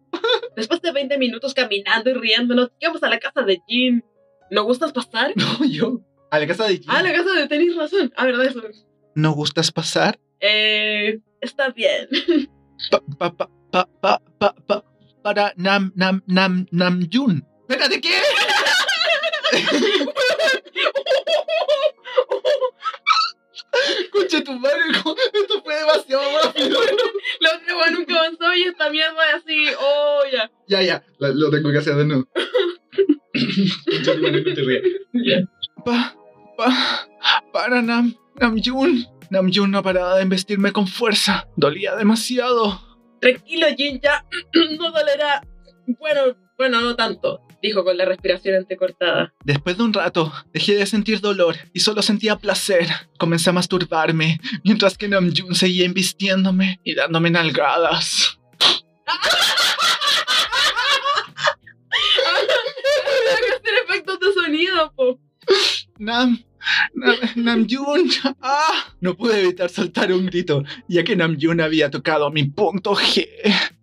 Después 0.57 0.81
de 0.81 0.93
20 0.93 1.19
minutos 1.19 1.53
caminando 1.55 2.11
y 2.11 2.15
riéndonos, 2.15 2.71
llegamos 2.81 3.03
a 3.03 3.09
la 3.11 3.19
casa 3.19 3.43
de 3.43 3.61
Jin. 3.67 4.05
¿No 4.51 4.65
gustas 4.65 4.93
pasar? 4.93 5.33
No, 5.37 5.65
yo. 5.67 6.01
A 6.31 6.39
la 6.39 6.47
casa 6.47 6.65
de 6.67 6.75
Jin. 6.79 6.87
Ah, 6.89 7.03
la 7.03 7.13
casa 7.13 7.33
de 7.33 7.47
tenis 7.49 7.75
razón. 7.77 8.13
Ah, 8.17 8.25
¿verdad 8.27 8.47
eso? 8.47 8.63
¿No 9.15 9.33
gustas 9.33 9.71
pasar? 9.73 10.19
Eh, 10.41 11.19
está 11.41 11.71
bien. 11.71 12.09
Pa, 12.91 13.01
pa, 13.19 13.37
pa, 13.37 13.49
pa, 13.71 13.89
pa, 14.01 14.23
pa, 14.39 14.55
pa- 14.67 14.85
para 15.23 15.53
Nam, 15.57 15.93
Nam, 15.95 16.23
Nam, 16.27 16.67
Namjoon. 16.71 17.47
Espérate, 17.69 18.01
¿qué? 18.01 18.11
Concha 24.13 24.43
tu 24.43 24.53
madre, 24.59 24.81
esto 25.33 25.63
fue 25.63 25.75
demasiado 25.75 26.23
rápido. 26.43 26.81
La 27.41 27.57
otra 27.57 27.77
weá 27.77 27.91
nunca 27.91 28.19
avanzó 28.19 28.55
y 28.55 28.63
esta 28.65 28.91
mierda 28.91 29.31
es 29.31 29.35
así. 29.37 29.67
Oh, 29.81 30.23
ya. 30.31 30.51
Ya, 30.69 30.83
ya, 30.83 31.05
lo, 31.19 31.33
lo 31.35 31.51
tengo 31.51 31.71
que 31.71 31.79
hacer 31.79 31.95
de 31.95 32.05
nuevo. 32.05 32.29
Concha 32.33 34.15
tu 34.15 34.23
madre, 34.23 34.43
no 34.45 34.55
te 34.55 34.63
rías. 34.63 34.83
Ya. 35.13 35.49
Pa, 35.85 36.17
pa, 36.57 37.09
para 37.53 37.83
Nam, 37.83 38.15
Namjoon. 38.41 39.07
Namjoon 39.31 39.71
no 39.71 39.83
paraba 39.83 40.17
de 40.17 40.25
investirme 40.25 40.73
con 40.73 40.87
fuerza. 40.87 41.49
Dolía 41.57 41.95
demasiado. 41.95 42.81
Tranquilo, 43.21 43.67
Jin, 43.77 44.01
ya. 44.01 44.25
no 44.79 44.91
dolerá. 44.91 45.43
Bueno, 45.99 46.37
bueno, 46.59 46.81
no 46.81 46.97
tanto. 46.97 47.41
Dijo 47.63 47.85
con 47.85 47.97
la 47.97 48.05
respiración 48.07 48.55
entrecortada. 48.55 49.35
Después 49.45 49.77
de 49.77 49.83
un 49.83 49.93
rato, 49.93 50.33
dejé 50.53 50.77
de 50.77 50.87
sentir 50.87 51.21
dolor 51.21 51.57
y 51.75 51.81
solo 51.81 52.01
sentía 52.03 52.37
placer. 52.37 52.87
Comencé 53.19 53.51
a 53.51 53.53
masturbarme, 53.53 54.41
mientras 54.65 54.97
que 54.97 55.09
Namjoon 55.09 55.55
seguía 55.55 55.85
invistiéndome 55.85 56.81
y 56.85 56.95
dándome 56.95 57.31
nalgadas. 57.31 58.39
Hacer 63.47 63.75
efectos 63.85 64.21
de 64.21 64.33
sonido, 64.33 64.93
po. 64.95 65.21
Nam, 65.99 66.43
Nam, 66.95 67.17
Namjoon, 67.37 68.11
ah, 68.41 68.95
no 69.01 69.17
pude 69.17 69.41
evitar 69.41 69.69
soltar 69.69 70.13
un 70.13 70.27
grito, 70.27 70.65
ya 70.89 71.05
que 71.05 71.17
Namjoon 71.17 71.61
había 71.61 71.91
tocado 71.91 72.31
mi 72.31 72.45
punto 72.45 72.95
G. 72.95 73.29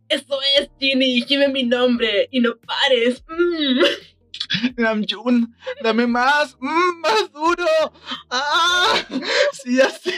Eso 0.09 0.39
es, 0.57 0.69
Ginny. 0.79 1.21
Dime 1.23 1.49
mi 1.49 1.63
nombre 1.63 2.27
y 2.31 2.39
no 2.39 2.55
pares. 2.57 3.23
Mm. 3.27 3.81
Namjoon, 4.77 5.53
dame 5.81 6.07
más, 6.07 6.55
mm, 6.59 6.99
más 7.01 7.31
duro. 7.33 7.65
Ah, 8.29 8.93
sí, 9.51 9.81
así. 9.81 10.11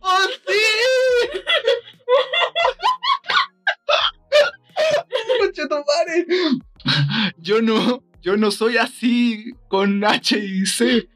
¡Oh, 0.00 0.26
sí! 0.46 0.54
Conchetumare. 5.40 6.26
Yo 7.38 7.60
no, 7.60 8.02
yo 8.22 8.36
no 8.36 8.50
soy 8.50 8.76
así 8.76 9.52
con 9.68 10.04
H 10.04 10.38
y 10.38 10.66
C. 10.66 11.08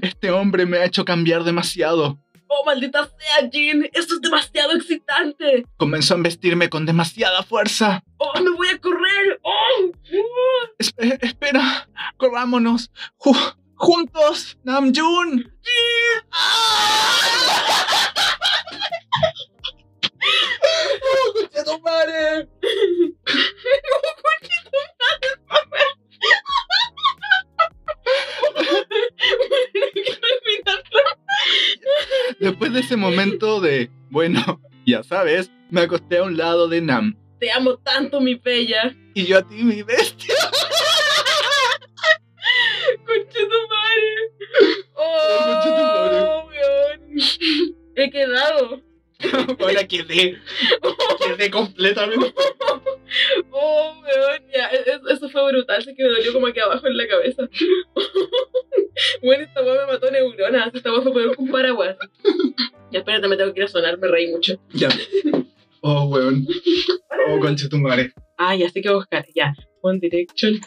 Este 0.00 0.30
hombre 0.30 0.66
me 0.66 0.78
ha 0.78 0.84
hecho 0.84 1.04
cambiar 1.04 1.44
demasiado. 1.44 2.18
Oh, 2.66 2.70
maldita 2.70 3.04
sea, 3.04 3.48
Jin. 3.50 3.88
Esto 3.92 4.14
es 4.16 4.20
demasiado 4.20 4.72
excitante. 4.72 5.66
Comenzó 5.76 6.14
a 6.14 6.16
investirme 6.16 6.68
con 6.68 6.84
demasiada 6.84 7.42
fuerza. 7.44 8.02
Oh, 8.18 8.32
me 8.40 8.50
voy 8.50 8.68
a 8.68 8.78
correr. 8.80 9.38
Oh, 9.42 9.84
uh. 9.84 10.68
Es- 10.78 10.92
eh, 10.98 11.16
espera, 11.22 11.88
corrámonos. 12.16 12.90
Ju- 13.18 13.56
juntos, 13.76 14.58
Namjoon. 14.64 15.52
¡Ah! 16.32 17.20
¡Oh, 21.02 21.32
conchetumare! 21.34 22.48
Quiero 29.92 30.20
terminarlo. 30.24 30.85
Después 32.40 32.72
de 32.72 32.80
ese 32.80 32.96
momento 32.96 33.60
de, 33.60 33.90
bueno, 34.10 34.60
ya 34.86 35.02
sabes, 35.02 35.50
me 35.70 35.82
acosté 35.82 36.18
a 36.18 36.22
un 36.24 36.36
lado 36.36 36.68
de 36.68 36.80
Nam. 36.80 37.16
Te 37.40 37.50
amo 37.52 37.76
tanto, 37.78 38.20
mi 38.20 38.34
bella. 38.34 38.94
Y 39.14 39.24
yo 39.26 39.38
a 39.38 39.42
ti, 39.46 39.56
mi 39.62 39.82
bestia. 39.82 40.34
Concha 43.04 43.38
tu 43.38 43.68
madre. 43.68 44.80
Oh, 44.94 46.48
weón. 46.48 47.00
He 47.96 48.10
quedado. 48.10 48.82
Ahora 49.60 49.86
quedé, 49.88 50.38
quedé 51.26 51.50
completamente. 51.50 52.34
Oh, 53.50 53.94
weón. 54.02 54.42
Ya, 54.54 54.68
e- 54.70 54.84
e- 54.90 55.12
eso 55.12 55.28
fue 55.28 55.50
brutal. 55.52 55.82
Se 55.82 55.94
que 55.94 56.02
me 56.04 56.10
dolió 56.10 56.32
como 56.32 56.46
aquí 56.46 56.60
abajo 56.60 56.86
en 56.86 56.96
la 56.96 57.08
cabeza. 57.08 57.42
Bueno, 59.22 59.44
esta 59.44 59.62
weá 59.62 59.86
me 59.86 59.92
mató 59.92 60.10
neuronas. 60.10 60.74
Esta 60.74 60.92
weá 60.92 61.02
fue 61.02 61.12
peor 61.12 61.36
que 61.36 61.42
un 61.42 61.50
paraguas. 61.50 61.96
Ya, 62.92 63.00
espérate, 63.00 63.26
me 63.26 63.36
tengo 63.36 63.52
que 63.52 63.60
ir 63.60 63.64
a 63.66 63.68
sonar. 63.68 63.98
Me 63.98 64.06
reí 64.06 64.30
mucho. 64.30 64.60
Ya. 64.72 64.88
Oh, 65.80 66.04
weón. 66.04 66.46
Oh, 67.28 67.40
concha 67.40 67.68
tu 67.68 67.78
madre. 67.78 68.12
Ah, 68.38 68.54
ya 68.54 68.70
sé 68.70 68.80
que 68.80 68.90
buscar. 68.92 69.26
Ya. 69.34 69.52
One 69.82 69.98
Direction. 69.98 70.60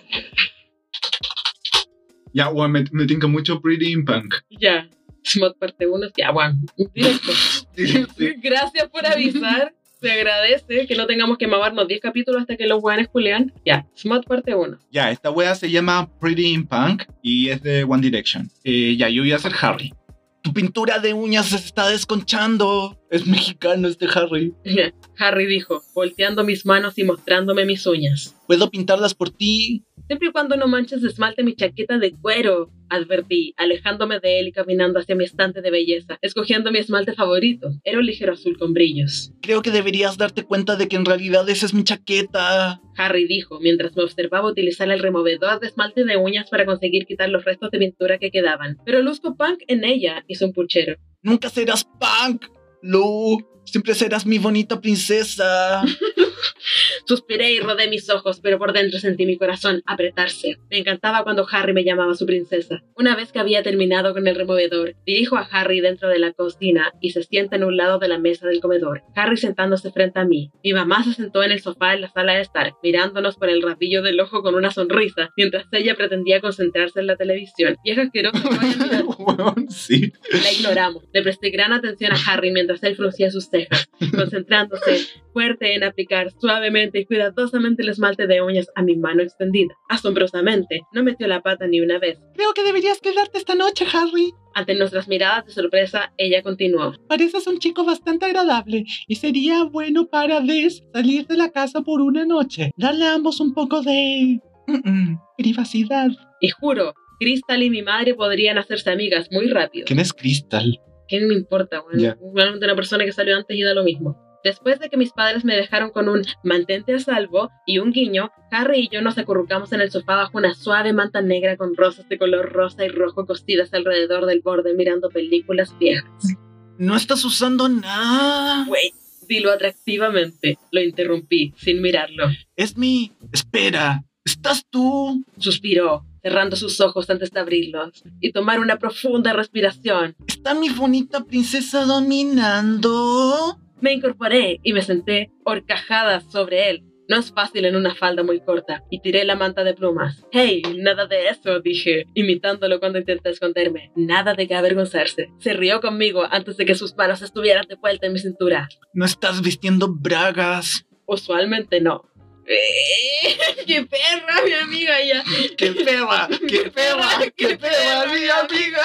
Ya, 2.33 2.50
weón, 2.50 2.74
me, 2.74 2.83
me 2.91 3.05
tinca 3.05 3.25
mucho 3.27 3.62
Pretty 3.62 3.93
in 3.93 4.03
Punk. 4.03 4.36
Ya. 4.50 4.89
Smot 5.24 5.57
parte 5.57 5.88
1. 5.88 6.07
Ya, 6.17 6.31
bueno. 6.31 6.55
Directo. 6.93 7.31
Sí, 7.75 7.88
sí. 8.17 8.33
Gracias 8.41 8.89
por 8.89 9.05
avisar. 9.05 9.74
Se 10.01 10.11
agradece 10.11 10.87
que 10.87 10.95
no 10.95 11.05
tengamos 11.07 11.37
que 11.37 11.47
mamarnos 11.47 11.87
10 11.87 11.99
capítulos 11.99 12.41
hasta 12.41 12.55
que 12.55 12.67
los 12.67 12.81
weones 12.81 13.09
culean. 13.09 13.53
Ya, 13.65 13.85
Smot 13.95 14.25
parte 14.25 14.55
1. 14.55 14.77
Ya, 14.91 15.11
esta 15.11 15.29
wea 15.29 15.53
se 15.55 15.69
llama 15.69 16.09
Pretty 16.19 16.53
in 16.53 16.65
Punk 16.65 17.03
y 17.21 17.49
es 17.49 17.61
de 17.61 17.83
One 17.83 18.01
Direction. 18.01 18.49
Eh, 18.63 18.95
ya, 18.97 19.09
yo 19.09 19.23
voy 19.23 19.33
a 19.33 19.39
ser 19.39 19.53
Harry. 19.61 19.93
Tu 20.41 20.53
pintura 20.53 20.99
de 20.99 21.13
uñas 21.13 21.47
se 21.47 21.57
está 21.57 21.89
desconchando. 21.89 22.98
Es 23.11 23.25
mexicano 23.25 23.87
este 23.87 24.05
Harry. 24.13 24.53
Harry 25.17 25.45
dijo, 25.47 25.81
volteando 25.95 26.43
mis 26.43 26.65
manos 26.65 26.97
y 26.97 27.03
mostrándome 27.03 27.65
mis 27.65 27.85
uñas. 27.87 28.35
Puedo 28.47 28.69
pintarlas 28.69 29.15
por 29.15 29.31
ti. 29.31 29.83
Siempre 30.07 30.29
y 30.29 30.31
cuando 30.31 30.55
no 30.57 30.67
manches 30.67 31.01
de 31.01 31.07
esmalte 31.07 31.43
mi 31.43 31.55
chaqueta 31.55 31.99
de 31.99 32.13
cuero, 32.13 32.71
advertí, 32.89 33.53
alejándome 33.57 34.19
de 34.19 34.39
él 34.39 34.47
y 34.47 34.51
caminando 34.51 34.99
hacia 34.99 35.15
mi 35.15 35.23
estante 35.23 35.61
de 35.61 35.69
belleza, 35.69 36.17
escogiendo 36.21 36.71
mi 36.71 36.79
esmalte 36.79 37.13
favorito. 37.13 37.69
Era 37.83 37.99
un 37.99 38.05
ligero 38.05 38.33
azul 38.33 38.57
con 38.57 38.73
brillos. 38.73 39.31
Creo 39.41 39.61
que 39.61 39.71
deberías 39.71 40.17
darte 40.17 40.43
cuenta 40.43 40.75
de 40.75 40.87
que 40.87 40.95
en 40.95 41.05
realidad 41.05 41.47
esa 41.47 41.65
es 41.67 41.73
mi 41.73 41.83
chaqueta. 41.83 42.81
Harry 42.97 43.27
dijo, 43.27 43.59
mientras 43.59 43.95
me 43.95 44.03
observaba 44.03 44.49
utilizar 44.49 44.89
el 44.89 44.99
removedor 44.99 45.59
de 45.59 45.67
esmalte 45.67 46.03
de 46.03 46.17
uñas 46.17 46.49
para 46.49 46.65
conseguir 46.65 47.05
quitar 47.05 47.29
los 47.29 47.45
restos 47.45 47.69
de 47.71 47.79
pintura 47.79 48.17
que 48.17 48.31
quedaban. 48.31 48.77
Pero 48.85 49.01
luzco 49.01 49.35
punk 49.35 49.59
en 49.67 49.83
ella, 49.83 50.23
hizo 50.27 50.45
un 50.45 50.53
puchero. 50.53 50.95
Nunca 51.21 51.49
serás 51.49 51.83
punk, 51.83 52.45
No. 52.81 53.38
Siempre 53.69 53.93
serás 53.93 54.25
mi 54.25 54.39
bonita 54.39 54.81
princesa. 54.81 55.83
Suspiré 57.05 57.53
y 57.53 57.59
rodé 57.59 57.88
mis 57.88 58.09
ojos, 58.09 58.39
pero 58.41 58.57
por 58.57 58.73
dentro 58.73 58.99
sentí 58.99 59.25
mi 59.25 59.38
corazón 59.38 59.81
apretarse. 59.85 60.57
Me 60.69 60.79
encantaba 60.79 61.23
cuando 61.23 61.47
Harry 61.51 61.73
me 61.73 61.83
llamaba 61.83 62.15
su 62.15 62.25
princesa. 62.25 62.83
Una 62.95 63.15
vez 63.15 63.31
que 63.31 63.39
había 63.39 63.63
terminado 63.63 64.13
con 64.13 64.27
el 64.27 64.35
removedor, 64.35 64.95
dirijo 65.05 65.38
a 65.38 65.47
Harry 65.51 65.81
dentro 65.81 66.09
de 66.09 66.19
la 66.19 66.33
cocina 66.33 66.93
y 66.99 67.11
se 67.11 67.23
sienta 67.23 67.55
en 67.57 67.63
un 67.63 67.77
lado 67.77 67.99
de 67.99 68.07
la 68.07 68.17
mesa 68.17 68.47
del 68.47 68.59
comedor. 68.59 69.03
Harry 69.15 69.38
sentándose 69.38 69.91
frente 69.91 70.19
a 70.19 70.25
mí. 70.25 70.51
Mi 70.63 70.73
mamá 70.73 71.03
se 71.03 71.13
sentó 71.13 71.43
en 71.43 71.51
el 71.51 71.61
sofá 71.61 71.93
en 71.93 72.01
la 72.01 72.09
sala 72.09 72.33
de 72.33 72.41
estar, 72.41 72.73
mirándonos 72.83 73.38
por 73.38 73.49
el 73.49 73.61
rabillo 73.61 74.01
del 74.01 74.19
ojo 74.19 74.41
con 74.41 74.55
una 74.55 74.71
sonrisa, 74.71 75.29
mientras 75.38 75.65
ella 75.71 75.95
pretendía 75.95 76.41
concentrarse 76.41 76.99
en 76.99 77.07
la 77.07 77.15
televisión. 77.15 77.75
Vieja 77.83 78.01
asquerosa, 78.01 78.39
no 78.39 78.49
vaya 78.49 78.73
a 78.73 78.83
mirar. 78.83 79.03
Weón, 79.19 79.69
sí. 79.69 80.11
La 80.31 80.51
ignoramos. 80.51 81.03
Le 81.13 81.21
presté 81.21 81.49
gran 81.49 81.73
atención 81.73 82.11
a 82.13 82.19
Harry 82.27 82.51
mientras 82.51 82.83
él 82.83 82.95
fruncía 82.95 83.31
sus 83.31 83.49
cejas, 83.49 83.58
concentrándose 84.15 84.97
fuerte 85.33 85.75
en 85.75 85.83
aplicar 85.83 86.31
suavemente 86.39 86.99
y 86.99 87.05
cuidadosamente 87.05 87.83
el 87.83 87.89
esmalte 87.89 88.27
de 88.27 88.41
uñas 88.41 88.67
a 88.75 88.81
mi 88.81 88.95
mano 88.95 89.21
extendida. 89.21 89.75
Asombrosamente, 89.89 90.81
no 90.91 91.03
metió 91.03 91.27
la 91.27 91.41
pata 91.41 91.67
ni 91.67 91.81
una 91.81 91.99
vez. 91.99 92.17
Creo 92.35 92.53
que 92.53 92.63
deberías 92.63 92.99
quedarte 93.01 93.37
esta 93.37 93.55
noche, 93.55 93.85
Harry. 93.93 94.31
Ante 94.55 94.75
nuestras 94.75 95.07
miradas 95.07 95.45
de 95.45 95.51
sorpresa, 95.51 96.13
ella 96.17 96.41
continuó. 96.41 96.93
Pareces 97.07 97.47
un 97.47 97.59
chico 97.59 97.85
bastante 97.85 98.25
agradable 98.25 98.83
y 99.07 99.15
sería 99.15 99.63
bueno 99.63 100.07
para 100.07 100.41
Des 100.41 100.83
salir 100.93 101.27
de 101.27 101.37
la 101.37 101.49
casa 101.51 101.81
por 101.81 102.01
una 102.01 102.25
noche. 102.25 102.71
Darle 102.77 103.05
a 103.05 103.13
ambos 103.13 103.39
un 103.39 103.53
poco 103.53 103.81
de... 103.81 104.39
mm, 104.67 104.89
mm, 104.89 105.19
privacidad. 105.37 106.09
Y 106.41 106.49
juro, 106.49 106.93
Crystal 107.19 107.61
y 107.61 107.69
mi 107.69 107.81
madre 107.81 108.15
podrían 108.15 108.57
hacerse 108.57 108.89
amigas 108.91 109.27
muy 109.31 109.47
rápido. 109.47 109.85
¿Quién 109.85 109.99
es 109.99 110.13
Crystal? 110.13 110.79
¿Qué 111.09 111.19
me 111.19 111.33
importa, 111.33 111.81
bueno? 111.81 112.15
Igualmente 112.21 112.65
una 112.65 112.75
persona 112.75 113.03
que 113.03 113.11
salió 113.11 113.35
antes 113.35 113.57
y 113.57 113.63
da 113.63 113.73
lo 113.73 113.83
mismo. 113.83 114.15
Después 114.43 114.79
de 114.79 114.89
que 114.89 114.95
mis 114.95 115.11
padres 115.11 115.43
me 115.43 115.55
dejaron 115.55 115.89
con 115.89 116.07
un 116.07 116.21
mantente 116.43 116.93
a 116.93 116.99
salvo 116.99 117.49
y 117.65 117.79
un 117.79 117.91
guiño, 117.91 118.31
Harry 118.51 118.81
y 118.81 118.89
yo 118.89 119.01
nos 119.01 119.17
acurrucamos 119.17 119.73
en 119.73 119.81
el 119.81 119.91
sofá 119.91 120.15
bajo 120.15 120.37
una 120.37 120.53
suave 120.53 120.93
manta 120.93 121.21
negra 121.21 121.57
con 121.57 121.75
rosas 121.75 122.07
de 122.07 122.17
color 122.17 122.53
rosa 122.53 122.85
y 122.85 122.89
rojo 122.89 123.25
cosidas 123.25 123.73
alrededor 123.73 124.25
del 124.27 124.41
borde 124.41 124.73
mirando 124.73 125.09
películas 125.09 125.77
viejas. 125.77 126.37
No 126.77 126.95
estás 126.95 127.25
usando 127.25 127.67
nada. 127.67 128.65
Wait, 128.69 128.93
dilo 129.27 129.51
atractivamente. 129.51 130.57
Lo 130.71 130.81
interrumpí, 130.81 131.53
sin 131.57 131.81
mirarlo. 131.81 132.27
Es 132.55 132.77
mi... 132.77 133.11
Espera. 133.33 134.03
¿Estás 134.39 134.65
tú? 134.69 135.25
Suspiró, 135.38 136.05
cerrando 136.22 136.55
sus 136.55 136.79
ojos 136.79 137.10
antes 137.10 137.29
de 137.31 137.41
abrirlos, 137.41 138.01
y 138.22 138.31
tomar 138.31 138.62
una 138.62 138.77
profunda 138.77 139.34
respiración. 139.34 140.15
¿Está 140.27 140.53
mi 140.53 140.69
bonita 140.69 141.25
princesa 141.25 141.84
dominando? 141.84 143.60
Me 143.81 143.91
incorporé 143.91 144.62
y 144.63 144.72
me 144.72 144.81
senté 144.81 145.29
horcajada 145.43 146.22
sobre 146.22 146.69
él. 146.69 146.86
No 147.10 147.17
es 147.17 147.34
fácil 147.34 147.65
en 147.65 147.75
una 147.75 147.93
falda 147.93 148.24
muy 148.24 148.39
corta, 148.39 148.86
y 148.89 149.01
tiré 149.01 149.25
la 149.25 149.36
manta 149.36 149.65
de 149.65 149.74
plumas. 149.74 150.25
Hey, 150.31 150.62
nada 150.77 151.05
de 151.05 151.27
eso, 151.27 151.60
dije, 151.60 152.05
imitándolo 152.13 152.79
cuando 152.79 152.98
intenté 152.98 153.31
esconderme. 153.31 153.91
Nada 153.98 154.36
de 154.36 154.48
que 154.48 154.55
avergonzarse. 154.55 155.34
Se 155.39 155.51
rió 155.51 155.81
conmigo 155.81 156.24
antes 156.31 156.55
de 156.55 156.65
que 156.65 156.75
sus 156.75 156.96
manos 156.96 157.22
estuvieran 157.22 157.67
de 157.67 157.75
vuelta 157.75 158.08
en 158.08 158.13
mi 158.13 158.19
cintura. 158.19 158.69
No 158.93 159.03
estás 159.03 159.41
vistiendo 159.41 159.89
bragas. 159.89 160.86
Usualmente 161.05 161.81
no. 161.81 162.08
Eh, 162.49 162.57
¡Qué 163.67 163.85
perra, 163.85 164.41
mi 164.43 164.53
amiga! 164.53 165.03
Ya. 165.03 165.23
¡Qué 165.55 165.71
perra! 165.71 166.27
¡Qué 166.47 166.71
perra! 166.71 167.31
¡Qué 167.37 167.57
perra, 167.57 168.05
mi 168.07 168.27
amiga! 168.27 168.81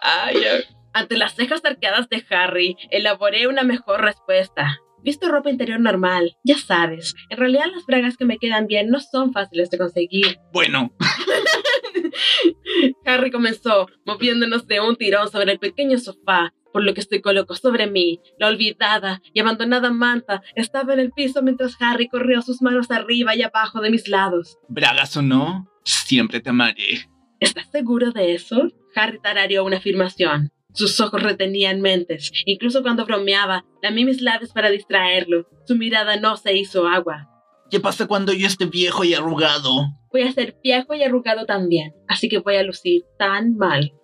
Ay, 0.00 0.36
ya. 0.42 0.52
Ante 0.94 1.18
las 1.18 1.34
cejas 1.34 1.62
arqueadas 1.64 2.08
de 2.08 2.24
Harry, 2.30 2.76
elaboré 2.90 3.46
una 3.46 3.62
mejor 3.62 4.00
respuesta. 4.00 4.78
Visto 5.02 5.28
ropa 5.28 5.50
interior 5.50 5.80
normal, 5.80 6.36
ya 6.44 6.56
sabes. 6.56 7.14
En 7.28 7.36
realidad 7.36 7.66
las 7.74 7.84
bragas 7.86 8.16
que 8.16 8.24
me 8.24 8.38
quedan 8.38 8.66
bien 8.66 8.88
no 8.88 9.00
son 9.00 9.32
fáciles 9.32 9.68
de 9.68 9.78
conseguir. 9.78 10.38
Bueno, 10.52 10.94
Harry 13.04 13.30
comenzó, 13.30 13.88
moviéndonos 14.06 14.66
de 14.66 14.80
un 14.80 14.96
tirón 14.96 15.30
sobre 15.30 15.52
el 15.52 15.58
pequeño 15.58 15.98
sofá, 15.98 16.54
por 16.72 16.84
lo 16.84 16.94
que 16.94 17.02
se 17.02 17.20
colocó 17.20 17.54
sobre 17.54 17.86
mí. 17.86 18.20
La 18.38 18.48
olvidada 18.48 19.22
y 19.32 19.40
abandonada 19.40 19.90
manta 19.90 20.42
estaba 20.54 20.94
en 20.94 21.00
el 21.00 21.12
piso 21.12 21.42
mientras 21.42 21.76
Harry 21.80 22.08
corrió 22.08 22.42
sus 22.42 22.62
manos 22.62 22.90
arriba 22.90 23.36
y 23.36 23.42
abajo 23.42 23.80
de 23.80 23.90
mis 23.90 24.08
lados. 24.08 24.58
bragas 24.68 25.16
o 25.16 25.22
no, 25.22 25.68
siempre 25.84 26.40
te 26.40 26.50
amaré. 26.50 27.08
¿Estás 27.40 27.70
seguro 27.70 28.12
de 28.12 28.34
eso? 28.34 28.68
Harry 28.94 29.18
tarareó 29.20 29.64
una 29.64 29.78
afirmación. 29.78 30.52
Sus 30.74 30.98
ojos 31.00 31.22
retenían 31.22 31.80
mentes. 31.80 32.32
Incluso 32.46 32.82
cuando 32.82 33.04
bromeaba, 33.04 33.64
lamí 33.82 34.04
mis 34.04 34.22
labios 34.22 34.52
para 34.52 34.70
distraerlo. 34.70 35.46
Su 35.66 35.76
mirada 35.76 36.16
no 36.16 36.36
se 36.36 36.56
hizo 36.56 36.86
agua. 36.86 37.28
¿Qué 37.70 37.80
pasa 37.80 38.06
cuando 38.06 38.32
yo 38.32 38.46
esté 38.46 38.66
viejo 38.66 39.02
y 39.04 39.14
arrugado? 39.14 39.86
Voy 40.10 40.22
a 40.22 40.32
ser 40.32 40.56
viejo 40.62 40.94
y 40.94 41.02
arrugado 41.02 41.46
también, 41.46 41.94
así 42.06 42.28
que 42.28 42.38
voy 42.38 42.56
a 42.56 42.62
lucir 42.62 43.02
tan 43.18 43.56
mal. 43.56 43.94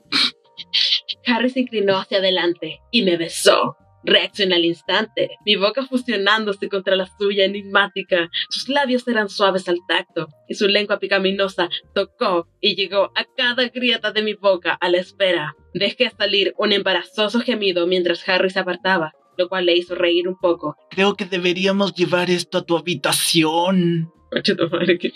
Harry 1.26 1.50
se 1.50 1.60
inclinó 1.60 1.98
hacia 1.98 2.18
adelante 2.18 2.80
y 2.90 3.02
me 3.02 3.16
besó. 3.16 3.76
Reaccioné 4.04 4.54
al 4.54 4.64
instante, 4.64 5.30
mi 5.44 5.56
boca 5.56 5.84
fusionándose 5.86 6.68
contra 6.68 6.94
la 6.94 7.08
suya 7.18 7.44
enigmática. 7.44 8.30
Sus 8.48 8.68
labios 8.68 9.06
eran 9.08 9.28
suaves 9.28 9.68
al 9.68 9.78
tacto 9.88 10.28
y 10.48 10.54
su 10.54 10.68
lengua 10.68 10.98
picaminosa 10.98 11.68
tocó 11.94 12.46
y 12.60 12.76
llegó 12.76 13.10
a 13.16 13.24
cada 13.36 13.68
grieta 13.68 14.12
de 14.12 14.22
mi 14.22 14.34
boca 14.34 14.78
a 14.80 14.88
la 14.88 14.98
espera. 14.98 15.56
Dejé 15.74 16.10
salir 16.10 16.54
un 16.58 16.72
embarazoso 16.72 17.40
gemido 17.40 17.86
mientras 17.86 18.26
Harry 18.28 18.50
se 18.50 18.60
apartaba, 18.60 19.12
lo 19.36 19.48
cual 19.48 19.66
le 19.66 19.76
hizo 19.76 19.94
reír 19.94 20.28
un 20.28 20.38
poco. 20.38 20.76
Creo 20.90 21.14
que 21.14 21.24
deberíamos 21.24 21.94
llevar 21.94 22.30
esto 22.30 22.58
a 22.58 22.64
tu 22.64 22.76
habitación. 22.76 24.12
Tu 24.44 24.68
madre, 24.70 24.98
que 24.98 25.12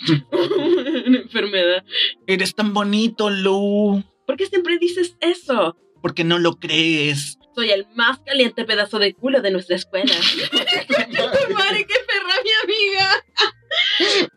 una 1.07 1.19
enfermedad. 1.19 1.85
Eres 2.27 2.55
tan 2.55 2.73
bonito, 2.73 3.31
Lou. 3.31 4.03
¿Por 4.33 4.39
qué 4.39 4.47
siempre 4.47 4.79
dices 4.79 5.15
eso? 5.21 5.77
Porque 6.01 6.25
no 6.25 6.39
lo 6.39 6.59
crees. 6.59 7.37
Soy 7.55 7.69
el 7.69 7.85
más 7.95 8.19
caliente 8.21 8.65
pedazo 8.65 8.99
de 8.99 9.13
culo 9.13 9.43
de 9.43 9.51
nuestra 9.51 9.77
escuela. 9.77 10.11
Madre, 11.55 11.85
qué 11.87 11.95
perra, 12.07 12.35
mi 12.43 12.51
amiga. 12.65 13.11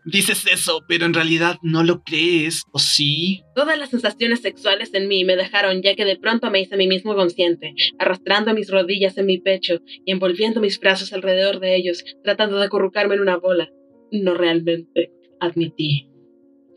Dices 0.04 0.48
eso, 0.52 0.84
pero 0.86 1.06
en 1.06 1.14
realidad 1.14 1.60
no 1.62 1.86
lo 1.86 2.04
crees, 2.04 2.64
¿o 2.74 2.80
sí? 2.80 3.44
Todas 3.56 3.80
las 3.80 3.92
sensaciones 3.92 4.42
sexuales 4.42 4.94
en 4.94 5.08
mí 5.08 5.24
me 5.24 5.38
dejaron 5.38 5.82
ya 5.82 5.96
que 5.96 6.04
de 6.04 6.18
pronto 6.18 6.52
me 6.52 6.60
hice 6.60 6.76
a 6.76 6.78
mí 6.78 6.90
mismo 6.90 7.16
consciente, 7.16 7.74
arrastrando 7.98 8.54
mis 8.54 8.70
rodillas 8.70 9.18
en 9.18 9.28
mi 9.28 9.38
pecho 9.38 9.80
y 10.06 10.12
envolviendo 10.12 10.60
mis 10.60 10.78
brazos 10.78 11.14
alrededor 11.14 11.62
de 11.62 11.78
ellos, 11.78 12.04
tratando 12.22 12.60
de 12.60 12.66
acurrucarme 12.66 13.16
en 13.16 13.22
una 13.22 13.38
bola. 13.38 13.70
No 14.12 14.34
realmente, 14.34 15.14
admití. 15.40 16.10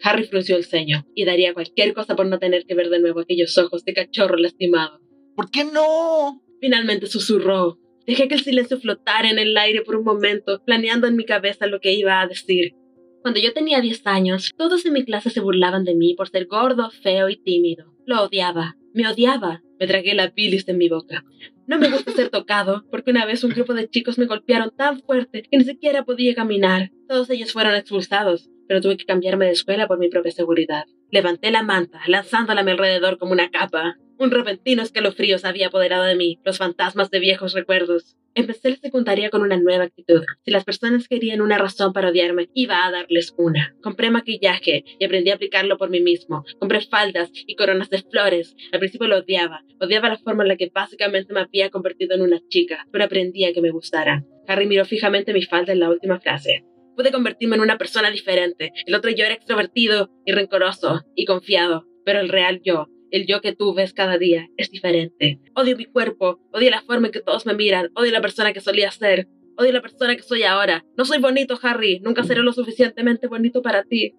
Harry 0.03 0.25
frunció 0.25 0.57
el 0.57 0.65
ceño 0.65 1.07
y 1.15 1.25
daría 1.25 1.55
cualquier 1.55 1.95
cosa 1.95 2.17
por 2.17 2.27
no 2.27 2.39
tener 2.39 2.65
que 2.67 2.75
ver 2.75 2.89
de 2.91 3.01
nuevo 3.01 3.21
aquellos 3.21 3.57
ojos 3.59 3.85
de 3.85 3.95
cachorro 3.95 4.37
lastimado. 4.37 5.01
¿Por 5.35 5.51
qué 5.51 5.65
no? 5.65 6.43
Finalmente 6.61 7.07
susurró. 7.07 7.79
Dejé 8.07 8.27
que 8.27 8.35
el 8.35 8.43
silencio 8.43 8.81
flotara 8.81 9.31
en 9.31 9.39
el 9.39 9.57
aire 9.57 9.83
por 9.83 9.97
un 9.97 10.05
momento, 10.05 10.63
planeando 10.65 11.07
en 11.07 11.17
mi 11.17 11.25
cabeza 11.25 11.67
lo 11.67 11.81
que 11.81 11.93
iba 11.93 12.21
a 12.21 12.27
decir. 12.27 12.75
Cuando 13.23 13.41
yo 13.41 13.53
tenía 13.53 13.81
10 13.81 14.07
años, 14.07 14.53
todos 14.57 14.87
en 14.87 14.95
mi 14.95 15.05
clase 15.05 15.31
se 15.31 15.41
burlaban 15.41 15.85
de 15.85 15.95
mí 15.95 16.15
por 16.15 16.29
ser 16.29 16.47
gordo, 16.47 16.91
feo 16.91 17.29
y 17.29 17.37
tímido. 17.37 17.93
Lo 18.07 18.23
odiaba. 18.23 18.77
Me 18.95 19.07
odiaba. 19.07 19.63
Me 19.79 19.87
tragué 19.87 20.15
la 20.15 20.29
bilis 20.29 20.67
en 20.69 20.79
mi 20.79 20.89
boca. 20.89 21.25
No 21.67 21.79
me 21.79 21.91
gusta 21.91 22.13
ser 22.13 22.31
tocado, 22.31 22.87
porque 22.91 23.11
una 23.11 23.27
vez 23.27 23.45
un 23.45 23.51
grupo 23.51 23.75
de 23.75 23.89
chicos 23.89 24.19
me 24.19 24.27
golpearon 24.27 24.73
tan 24.75 25.01
fuerte 25.03 25.43
que 25.43 25.59
ni 25.59 25.65
siquiera 25.65 26.05
podía 26.05 26.35
caminar. 26.35 26.91
Todos 27.07 27.29
ellos 27.29 27.53
fueron 27.53 27.75
expulsados, 27.75 28.49
pero 28.69 28.81
tuve 28.81 28.97
que 28.97 29.07
cambiarme 29.07 29.47
de 29.47 29.53
escuela 29.53 29.89
por 29.89 29.99
mi 29.99 30.09
propia 30.09 30.31
seguridad. 30.31 30.85
Levanté 31.11 31.51
la 31.51 31.63
manta, 31.63 32.01
lanzándola 32.07 32.61
a 32.61 32.65
mi 32.65 32.73
alrededor 32.73 33.19
como 33.19 33.33
una 33.33 33.51
capa. 33.51 33.97
Un 34.19 34.31
repentino 34.31 34.83
escalofrío 34.83 35.39
se 35.39 35.49
había 35.49 35.69
apoderado 35.69 36.05
de 36.05 36.17
mí, 36.17 36.39
los 36.45 36.59
fantasmas 36.59 37.11
de 37.11 37.21
viejos 37.21 37.55
recuerdos. 37.55 38.17
Empecé 38.35 38.71
la 38.71 38.77
secundaria 38.77 39.31
con 39.31 39.43
una 39.43 39.57
nueva 39.57 39.85
actitud. 39.85 40.23
Si 40.45 40.51
las 40.51 40.65
personas 40.65 41.09
querían 41.09 41.41
una 41.41 41.57
razón 41.59 41.93
para 41.93 42.11
odiarme, 42.11 42.49
iba 42.53 42.85
a 42.85 42.91
darles 42.91 43.35
una. 43.37 43.75
Compré 43.83 44.11
maquillaje 44.11 44.85
y 44.99 45.05
aprendí 45.05 45.31
a 45.31 45.35
aplicarlo 45.35 45.79
por 45.79 45.91
mí 45.91 46.01
mismo. 46.01 46.45
Compré 46.59 46.81
faldas 46.83 47.31
y 47.33 47.57
coronas 47.57 47.91
de 47.91 48.03
flores. 48.03 48.55
Al 48.73 48.81
principio 48.81 49.09
lo 49.09 49.19
odiaba. 49.19 49.63
Odiaba 49.81 50.09
la 50.09 50.19
forma 50.19 50.45
en 50.45 50.49
la 50.49 50.57
que 50.57 50.71
básicamente 50.73 51.33
me 51.33 51.41
había 51.41 51.71
convertido 51.71 52.15
en 52.15 52.23
una 52.23 52.41
chica, 52.49 52.87
pero 52.93 53.05
aprendí 53.05 53.45
a 53.45 53.53
que 53.53 53.63
me 53.63 53.71
gustara. 53.71 54.25
Harry 54.47 54.67
miró 54.67 54.85
fijamente 54.85 55.33
mi 55.33 55.43
falda 55.43 55.73
en 55.73 55.81
la 55.81 55.91
última 55.91 56.21
frase. 56.21 56.65
Pude 56.99 57.13
convertirme 57.13 57.55
en 57.55 57.63
una 57.63 57.79
persona 57.79 58.11
diferente. 58.11 58.73
El 58.85 58.93
otro 58.97 59.13
yo 59.13 59.25
era 59.25 59.33
extrovertido 59.33 60.11
y 60.27 60.33
rencoroso 60.33 61.05
y 61.15 61.27
confiado, 61.27 61.87
pero 62.05 62.19
el 62.19 62.29
real 62.29 62.61
yo, 62.65 62.89
el 63.13 63.25
yo 63.25 63.41
que 63.41 63.55
tú 63.55 63.73
ves 63.73 63.93
cada 63.93 64.19
día, 64.19 64.49
es 64.57 64.73
diferente. 64.73 65.39
Odio 65.55 65.77
mi 65.77 65.85
cuerpo, 65.85 66.41
odio 66.53 66.71
la 66.71 66.83
forma 66.83 67.07
en 67.07 67.13
que 67.13 67.21
todos 67.21 67.47
me 67.47 67.55
miran, 67.55 67.91
odio 67.95 68.11
la 68.11 68.21
persona 68.21 68.53
que 68.53 68.61
solía 68.61 68.91
ser, 68.91 69.29
odio 69.57 69.71
la 69.71 69.81
persona 69.81 70.17
que 70.17 70.25
soy 70.25 70.43
ahora. 70.43 70.85
No 70.97 71.05
soy 71.05 71.21
bonito, 71.21 71.57
Harry, 71.63 72.01
nunca 72.01 72.25
seré 72.25 72.43
lo 72.43 72.53
suficientemente 72.53 73.29
bonito 73.29 73.63
para 73.63 73.85
ti. 73.85 74.17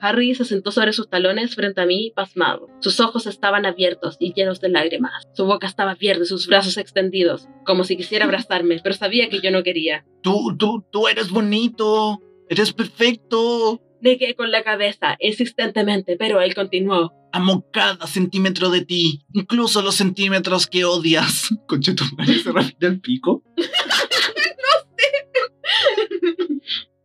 Harry 0.00 0.34
se 0.34 0.44
sentó 0.44 0.70
sobre 0.70 0.92
sus 0.92 1.08
talones 1.08 1.54
frente 1.54 1.80
a 1.80 1.86
mí, 1.86 2.12
pasmado. 2.14 2.68
Sus 2.80 3.00
ojos 3.00 3.26
estaban 3.26 3.66
abiertos 3.66 4.16
y 4.18 4.34
llenos 4.34 4.60
de 4.60 4.68
lágrimas. 4.68 5.28
Su 5.34 5.46
boca 5.46 5.66
estaba 5.66 5.92
abierta 5.92 6.24
y 6.24 6.26
sus 6.26 6.46
brazos 6.46 6.76
extendidos, 6.76 7.48
como 7.64 7.84
si 7.84 7.96
quisiera 7.96 8.24
abrazarme, 8.24 8.80
pero 8.82 8.94
sabía 8.94 9.28
que 9.28 9.40
yo 9.40 9.50
no 9.50 9.62
quería. 9.62 10.04
Tú, 10.22 10.56
tú, 10.58 10.84
tú 10.90 11.08
eres 11.08 11.30
bonito. 11.30 12.20
Eres 12.48 12.72
perfecto. 12.72 13.80
Negué 14.00 14.34
con 14.34 14.50
la 14.50 14.62
cabeza, 14.62 15.16
insistentemente, 15.18 16.16
pero 16.18 16.42
él 16.42 16.54
continuó. 16.54 17.12
Amo 17.32 17.66
cada 17.72 18.06
centímetro 18.06 18.68
de 18.68 18.84
ti, 18.84 19.24
incluso 19.32 19.80
los 19.80 19.94
centímetros 19.94 20.66
que 20.66 20.84
odias. 20.84 21.48
Concha 21.66 21.94
tu 21.94 22.04
madre, 22.16 22.38
se 22.38 22.52
refiere 22.52 22.86
al 22.86 23.00
pico. 23.00 23.42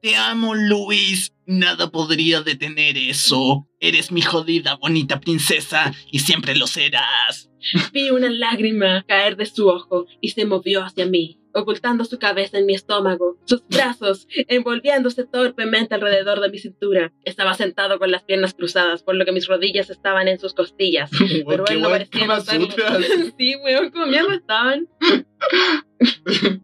Te 0.01 0.15
amo, 0.15 0.55
Luis. 0.55 1.33
Nada 1.51 1.89
podría 1.89 2.43
detener 2.43 2.95
eso. 2.95 3.67
Eres 3.79 4.11
mi 4.11 4.21
jodida 4.21 4.75
bonita 4.75 5.19
princesa 5.19 5.91
y 6.11 6.19
siempre 6.19 6.55
lo 6.55 6.67
serás. 6.67 7.48
Vi 7.93 8.09
una 8.11 8.29
lágrima 8.29 9.03
caer 9.07 9.35
de 9.35 9.45
su 9.45 9.67
ojo 9.67 10.05
y 10.21 10.29
se 10.29 10.45
movió 10.45 10.83
hacia 10.83 11.05
mí, 11.05 11.39
ocultando 11.53 12.05
su 12.05 12.19
cabeza 12.19 12.57
en 12.57 12.65
mi 12.65 12.73
estómago, 12.73 13.37
sus 13.45 13.65
brazos 13.67 14.27
envolviéndose 14.47 15.25
torpemente 15.25 15.95
alrededor 15.95 16.39
de 16.39 16.49
mi 16.49 16.59
cintura. 16.59 17.13
Estaba 17.23 17.53
sentado 17.53 17.99
con 17.99 18.11
las 18.11 18.23
piernas 18.23 18.53
cruzadas, 18.53 19.03
por 19.03 19.15
lo 19.15 19.25
que 19.25 19.31
mis 19.31 19.47
rodillas 19.47 19.89
estaban 19.89 20.27
en 20.27 20.39
sus 20.39 20.53
costillas. 20.53 21.09
Pero 21.47 21.65
él 21.67 21.81
no 21.81 21.89
parecía 21.89 22.27
notarlo. 22.27 22.67
Sí, 23.37 23.55
weón, 23.55 23.89
como 23.91 24.07
mierda 24.07 24.35
estaban. 24.35 24.87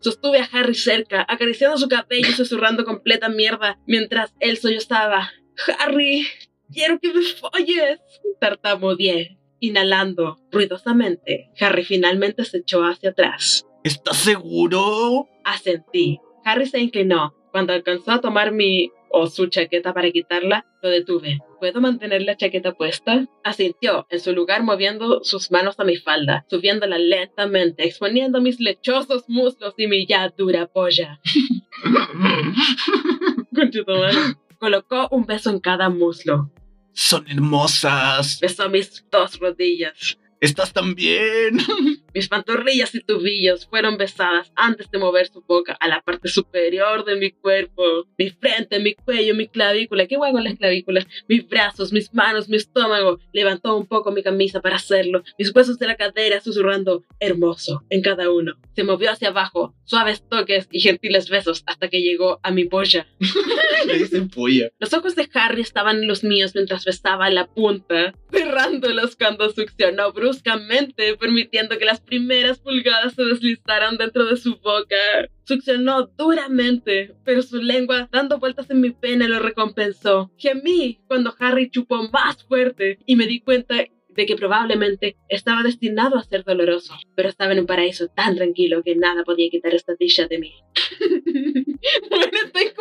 Sostuve 0.01 0.39
a 0.39 0.49
Harry 0.51 0.75
cerca, 0.75 1.25
acariciando 1.27 1.77
su 1.77 1.87
cabello 1.87 2.29
y 2.29 2.33
susurrando 2.33 2.85
completa 2.85 3.29
mierda 3.29 3.79
mientras 3.85 4.33
él 4.39 4.57
sollozaba. 4.57 5.31
Harry, 5.79 6.27
quiero 6.71 6.99
que 6.99 7.13
me 7.13 7.21
folles. 7.21 7.99
Tartamudeé, 8.39 9.37
inhalando 9.59 10.37
ruidosamente. 10.51 11.51
Harry 11.59 11.83
finalmente 11.83 12.45
se 12.45 12.57
echó 12.57 12.83
hacia 12.83 13.11
atrás. 13.11 13.65
¿Estás 13.83 14.17
seguro? 14.17 15.27
Asentí. 15.43 16.19
Harry 16.43 16.65
se 16.65 16.79
inclinó. 16.79 17.35
Cuando 17.51 17.73
alcanzó 17.73 18.11
a 18.11 18.21
tomar 18.21 18.51
mi 18.51 18.89
o 19.17 19.27
su 19.27 19.47
chaqueta 19.47 19.93
para 19.93 20.11
quitarla, 20.11 20.65
lo 20.81 20.89
detuve. 20.89 21.39
¿Puedo 21.59 21.79
mantener 21.79 22.23
la 22.23 22.35
chaqueta 22.35 22.73
puesta? 22.73 23.27
Asintió, 23.45 24.05
en 24.09 24.19
su 24.19 24.33
lugar 24.33 24.63
moviendo 24.63 25.23
sus 25.23 25.51
manos 25.51 25.79
a 25.79 25.85
mi 25.85 25.95
falda, 25.95 26.45
subiéndola 26.49 26.97
lentamente, 26.97 27.85
exponiendo 27.85 28.41
mis 28.41 28.59
lechosos 28.59 29.23
muslos 29.29 29.73
y 29.77 29.87
mi 29.87 30.05
ya 30.05 30.27
dura 30.35 30.67
polla. 30.67 31.21
Colocó 34.59 35.07
un 35.11 35.25
beso 35.25 35.49
en 35.49 35.59
cada 35.59 35.89
muslo. 35.89 36.51
Son 36.95 37.27
hermosas. 37.27 38.39
Besó 38.39 38.69
mis 38.69 39.05
dos 39.11 39.37
rodillas. 39.37 40.17
¿Estás 40.45 40.73
también? 40.73 41.57
Mis 42.13 42.29
pantorrillas 42.29 42.93
y 42.93 43.01
tubillos 43.01 43.65
fueron 43.65 43.97
besadas 43.97 44.51
antes 44.55 44.89
de 44.91 44.99
mover 44.99 45.27
su 45.27 45.41
boca 45.41 45.75
a 45.79 45.87
la 45.87 46.01
parte 46.01 46.29
superior 46.29 47.03
de 47.03 47.15
mi 47.15 47.31
cuerpo. 47.31 47.83
Mi 48.17 48.29
frente, 48.29 48.79
mi 48.79 48.93
cuello, 48.93 49.33
mi 49.35 49.47
clavícula. 49.47 50.05
¿Qué 50.05 50.15
huevo 50.15 50.39
las 50.39 50.55
clavículas? 50.55 51.07
Mis 51.27 51.45
brazos, 51.47 51.91
mis 51.91 52.13
manos, 52.13 52.47
mi 52.47 52.57
estómago. 52.57 53.19
Levantó 53.33 53.75
un 53.75 53.87
poco 53.87 54.11
mi 54.11 54.21
camisa 54.21 54.61
para 54.61 54.75
hacerlo. 54.75 55.23
Mis 55.37 55.53
huesos 55.53 55.79
de 55.79 55.87
la 55.87 55.95
cadera 55.95 56.39
susurrando 56.39 57.03
hermoso 57.19 57.83
en 57.89 58.01
cada 58.01 58.31
uno. 58.31 58.53
Se 58.75 58.83
movió 58.83 59.11
hacia 59.11 59.29
abajo, 59.29 59.73
suaves 59.83 60.23
toques 60.29 60.67
y 60.71 60.79
gentiles 60.79 61.29
besos 61.29 61.63
hasta 61.65 61.89
que 61.89 62.01
llegó 62.01 62.39
a 62.43 62.51
mi 62.51 62.65
polla. 62.65 63.07
Le 63.87 63.97
dicen 63.97 64.29
polla. 64.29 64.69
Los 64.79 64.93
ojos 64.93 65.15
de 65.15 65.27
Harry 65.33 65.61
estaban 65.61 65.97
en 65.97 66.07
los 66.07 66.23
míos 66.23 66.51
mientras 66.55 66.85
besaba 66.85 67.29
la 67.29 67.47
punta, 67.47 68.13
cerrándolos 68.31 69.15
cuando 69.15 69.49
succionó 69.49 70.13
bruscamente, 70.13 70.34
permitiendo 70.43 71.77
que 71.77 71.85
las 71.85 72.01
primeras 72.01 72.59
pulgadas 72.59 73.13
se 73.13 73.23
deslizaran 73.23 73.97
dentro 73.97 74.25
de 74.25 74.37
su 74.37 74.57
boca. 74.57 74.95
Succionó 75.43 76.07
duramente, 76.17 77.15
pero 77.23 77.41
su 77.41 77.61
lengua, 77.61 78.09
dando 78.11 78.39
vueltas 78.39 78.69
en 78.69 78.81
mi 78.81 78.91
pene, 78.91 79.27
lo 79.27 79.39
recompensó. 79.39 80.31
Gemí 80.37 80.99
cuando 81.07 81.35
Harry 81.39 81.69
chupó 81.69 82.09
más 82.11 82.43
fuerte 82.43 82.99
y 83.05 83.15
me 83.15 83.27
di 83.27 83.41
cuenta 83.41 83.85
de 84.15 84.25
que 84.25 84.35
probablemente 84.35 85.17
estaba 85.27 85.61
destinado 85.61 86.17
a 86.17 86.23
ser 86.23 86.43
doloroso, 86.43 86.95
pero 87.15 87.29
estaba 87.29 87.51
en 87.51 87.59
un 87.59 87.65
paraíso 87.65 88.07
tan 88.07 88.35
tranquilo 88.35 88.81
que 88.81 88.95
nada 88.95 89.23
podía 89.23 89.49
quitar 89.49 89.75
esta 89.75 89.93
dicha 89.99 90.27
de 90.27 90.39
mí. 90.39 90.53
bueno, 92.09 92.37
estoy 92.45 92.73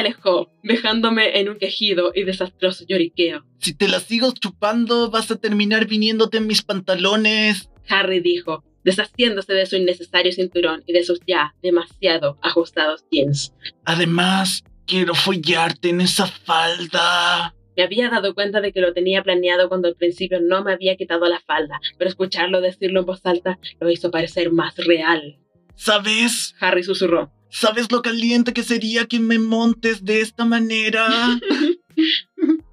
alejó, 0.00 0.50
dejándome 0.62 1.38
en 1.38 1.48
un 1.48 1.58
quejido 1.58 2.12
y 2.14 2.24
desastroso 2.24 2.84
lloriqueo. 2.88 3.44
Si 3.58 3.74
te 3.74 3.88
la 3.88 4.00
sigo 4.00 4.32
chupando, 4.32 5.10
vas 5.10 5.30
a 5.30 5.36
terminar 5.36 5.86
viniéndote 5.86 6.38
en 6.38 6.46
mis 6.46 6.62
pantalones. 6.62 7.70
Harry 7.88 8.20
dijo, 8.20 8.64
deshaciéndose 8.84 9.52
de 9.52 9.66
su 9.66 9.76
innecesario 9.76 10.32
cinturón 10.32 10.82
y 10.86 10.92
de 10.92 11.04
sus 11.04 11.20
ya 11.26 11.54
demasiado 11.62 12.38
ajustados 12.42 13.04
jeans. 13.10 13.52
Además, 13.84 14.64
quiero 14.86 15.14
follarte 15.14 15.90
en 15.90 16.00
esa 16.00 16.26
falda. 16.26 17.54
Me 17.76 17.84
había 17.84 18.10
dado 18.10 18.34
cuenta 18.34 18.60
de 18.60 18.72
que 18.72 18.80
lo 18.80 18.92
tenía 18.92 19.22
planeado 19.22 19.68
cuando 19.68 19.88
al 19.88 19.94
principio 19.94 20.40
no 20.40 20.64
me 20.64 20.72
había 20.72 20.96
quitado 20.96 21.26
la 21.26 21.40
falda, 21.40 21.80
pero 21.98 22.10
escucharlo 22.10 22.60
decirlo 22.60 23.00
en 23.00 23.06
voz 23.06 23.24
alta 23.24 23.58
lo 23.80 23.90
hizo 23.90 24.10
parecer 24.10 24.52
más 24.52 24.76
real. 24.76 25.38
¿Sabes? 25.76 26.54
Harry 26.60 26.82
susurró. 26.82 27.32
¿Sabes 27.50 27.90
lo 27.90 28.00
caliente 28.00 28.52
que 28.52 28.62
sería 28.62 29.06
que 29.06 29.18
me 29.18 29.38
montes 29.38 30.04
de 30.04 30.20
esta 30.20 30.44
manera? 30.44 31.08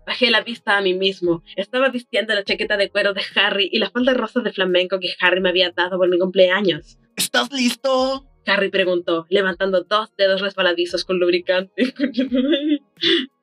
Bajé 0.05 0.31
la 0.31 0.41
vista 0.41 0.77
a 0.77 0.81
mí 0.81 0.93
mismo. 0.93 1.43
Estaba 1.55 1.89
vistiendo 1.89 2.33
la 2.33 2.43
chaqueta 2.43 2.77
de 2.77 2.89
cuero 2.89 3.13
de 3.13 3.21
Harry 3.35 3.69
y 3.71 3.79
la 3.79 3.89
falda 3.89 4.13
rosa 4.13 4.39
de 4.39 4.53
flamenco 4.53 4.99
que 4.99 5.13
Harry 5.19 5.41
me 5.41 5.49
había 5.49 5.71
dado 5.71 5.97
por 5.97 6.07
mi 6.07 6.17
cumpleaños. 6.17 6.97
¿Estás 7.15 7.51
listo? 7.51 8.25
Harry 8.45 8.69
preguntó, 8.69 9.25
levantando 9.29 9.83
dos 9.83 10.09
dedos 10.17 10.39
resbaladizos 10.39 11.03
con 11.03 11.19
lubricante. 11.19 11.93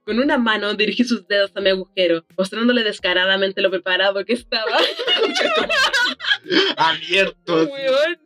Con 0.04 0.18
una 0.18 0.36
mano 0.36 0.74
dirigí 0.74 1.02
sus 1.02 1.26
dedos 1.26 1.50
a 1.54 1.62
mi 1.62 1.70
agujero, 1.70 2.26
mostrándole 2.36 2.84
descaradamente 2.84 3.62
lo 3.62 3.70
preparado 3.70 4.22
que 4.26 4.34
estaba. 4.34 4.76
Abiertos. 6.76 7.68
Weón. 7.70 8.23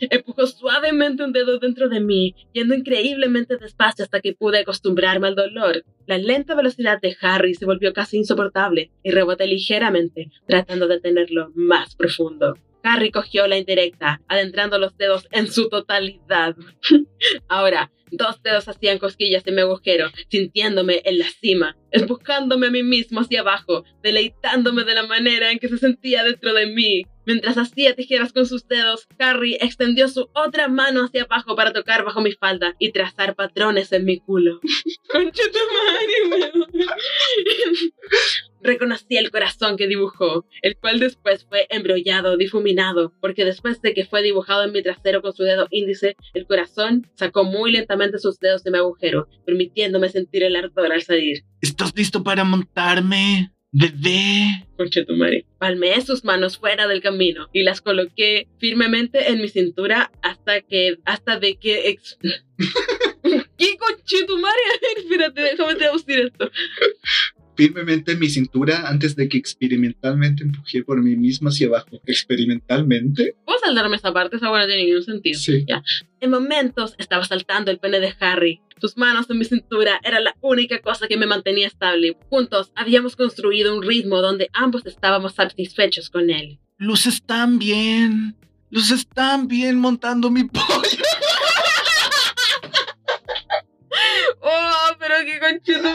Empujó 0.00 0.46
suavemente 0.46 1.24
un 1.24 1.32
dedo 1.32 1.58
dentro 1.58 1.88
de 1.88 2.00
mí, 2.00 2.34
yendo 2.52 2.74
increíblemente 2.74 3.56
despacio 3.56 4.04
hasta 4.04 4.20
que 4.20 4.34
pude 4.34 4.58
acostumbrarme 4.60 5.28
al 5.28 5.34
dolor. 5.34 5.84
La 6.06 6.18
lenta 6.18 6.54
velocidad 6.54 7.00
de 7.00 7.16
Harry 7.20 7.54
se 7.54 7.66
volvió 7.66 7.92
casi 7.92 8.18
insoportable 8.18 8.90
y 9.02 9.10
reboté 9.10 9.46
ligeramente, 9.46 10.30
tratando 10.46 10.86
de 10.86 11.00
tenerlo 11.00 11.50
más 11.54 11.94
profundo. 11.94 12.54
Harry 12.82 13.10
cogió 13.10 13.46
la 13.46 13.58
indirecta, 13.58 14.20
adentrando 14.28 14.78
los 14.78 14.96
dedos 14.96 15.26
en 15.32 15.48
su 15.48 15.68
totalidad. 15.68 16.56
Ahora, 17.48 17.90
dos 18.10 18.42
dedos 18.42 18.68
hacían 18.68 18.98
cosquillas 18.98 19.46
en 19.46 19.56
mi 19.56 19.60
agujero, 19.62 20.10
sintiéndome 20.28 21.02
en 21.04 21.18
la 21.18 21.26
cima, 21.40 21.76
empujándome 21.90 22.68
a 22.68 22.70
mí 22.70 22.82
mismo 22.82 23.20
hacia 23.20 23.40
abajo, 23.40 23.84
deleitándome 24.02 24.84
de 24.84 24.94
la 24.94 25.06
manera 25.06 25.50
en 25.50 25.58
que 25.58 25.68
se 25.68 25.78
sentía 25.78 26.24
dentro 26.24 26.54
de 26.54 26.66
mí. 26.66 27.02
Mientras 27.28 27.58
hacía 27.58 27.94
tijeras 27.94 28.32
con 28.32 28.46
sus 28.46 28.66
dedos, 28.68 29.06
Harry 29.18 29.58
extendió 29.60 30.08
su 30.08 30.30
otra 30.32 30.66
mano 30.68 31.04
hacia 31.04 31.24
abajo 31.24 31.54
para 31.56 31.74
tocar 31.74 32.02
bajo 32.02 32.22
mi 32.22 32.32
falda 32.32 32.74
y 32.78 32.90
trazar 32.90 33.34
patrones 33.34 33.92
en 33.92 34.06
mi 34.06 34.18
culo. 34.18 34.60
Concha 35.12 35.42
tu 35.52 35.58
madre. 35.74 36.86
Reconocí 38.62 39.18
el 39.18 39.30
corazón 39.30 39.76
que 39.76 39.86
dibujó, 39.86 40.46
el 40.62 40.78
cual 40.78 41.00
después 41.00 41.44
fue 41.44 41.66
embrollado, 41.68 42.38
difuminado, 42.38 43.12
porque 43.20 43.44
después 43.44 43.82
de 43.82 43.92
que 43.92 44.06
fue 44.06 44.22
dibujado 44.22 44.64
en 44.64 44.72
mi 44.72 44.82
trasero 44.82 45.20
con 45.20 45.34
su 45.34 45.42
dedo 45.42 45.66
índice, 45.70 46.16
el 46.32 46.46
corazón 46.46 47.10
sacó 47.14 47.44
muy 47.44 47.72
lentamente 47.72 48.18
sus 48.18 48.40
dedos 48.40 48.64
de 48.64 48.70
mi 48.70 48.78
agujero, 48.78 49.28
permitiéndome 49.44 50.08
sentir 50.08 50.44
el 50.44 50.56
ardor 50.56 50.92
al 50.92 51.02
salir. 51.02 51.44
¿Estás 51.60 51.94
listo 51.94 52.24
para 52.24 52.44
montarme? 52.44 53.52
Bebé. 53.70 54.66
Conchetumare. 54.76 55.44
Palmeé 55.58 56.00
sus 56.00 56.24
manos 56.24 56.58
fuera 56.58 56.86
del 56.86 57.02
camino 57.02 57.48
y 57.52 57.62
las 57.62 57.80
coloqué 57.80 58.48
firmemente 58.58 59.28
en 59.30 59.40
mi 59.40 59.48
cintura 59.48 60.10
hasta 60.22 60.60
que, 60.62 60.98
hasta 61.04 61.38
de 61.38 61.56
que... 61.56 61.88
ex- 61.90 62.18
¿Qué 63.58 63.76
conchetumare? 63.76 64.56
Espérate, 64.96 65.40
déjame 65.42 65.74
traducir 65.74 66.18
esto. 66.20 66.50
Firmemente 67.58 68.12
en 68.12 68.20
mi 68.20 68.28
cintura 68.28 68.88
antes 68.88 69.16
de 69.16 69.28
que 69.28 69.36
experimentalmente 69.36 70.44
empujé 70.44 70.84
por 70.84 71.02
mí 71.02 71.16
mismo 71.16 71.48
hacia 71.48 71.66
abajo. 71.66 72.00
¿Experimentalmente? 72.06 73.34
¿Puedo 73.44 73.58
saltarme 73.58 73.96
esa 73.96 74.12
parte? 74.12 74.36
Esa 74.36 74.48
buena 74.48 74.62
no 74.62 74.68
tiene 74.68 74.84
ningún 74.84 75.02
sentido. 75.02 75.40
Sí. 75.40 75.66
En 76.20 76.30
momentos 76.30 76.94
estaba 76.98 77.24
saltando 77.24 77.72
el 77.72 77.80
pene 77.80 77.98
de 77.98 78.14
Harry. 78.20 78.60
Sus 78.80 78.96
manos 78.96 79.28
en 79.28 79.38
mi 79.38 79.44
cintura 79.44 79.98
era 80.04 80.20
la 80.20 80.36
única 80.40 80.80
cosa 80.80 81.08
que 81.08 81.16
me 81.16 81.26
mantenía 81.26 81.66
estable. 81.66 82.16
Juntos 82.30 82.70
habíamos 82.76 83.16
construido 83.16 83.76
un 83.76 83.82
ritmo 83.82 84.22
donde 84.22 84.50
ambos 84.52 84.86
estábamos 84.86 85.34
satisfechos 85.34 86.10
con 86.10 86.30
él. 86.30 86.60
Luces 86.76 87.24
tan 87.26 87.58
bien. 87.58 88.36
Luces 88.70 89.08
tan 89.08 89.48
bien 89.48 89.80
montando 89.80 90.30
mi 90.30 90.44
pollo. 90.44 90.62
¡Oh, 94.42 94.90
pero 95.00 95.14
qué 95.24 95.40
conchetumare, 95.40 95.87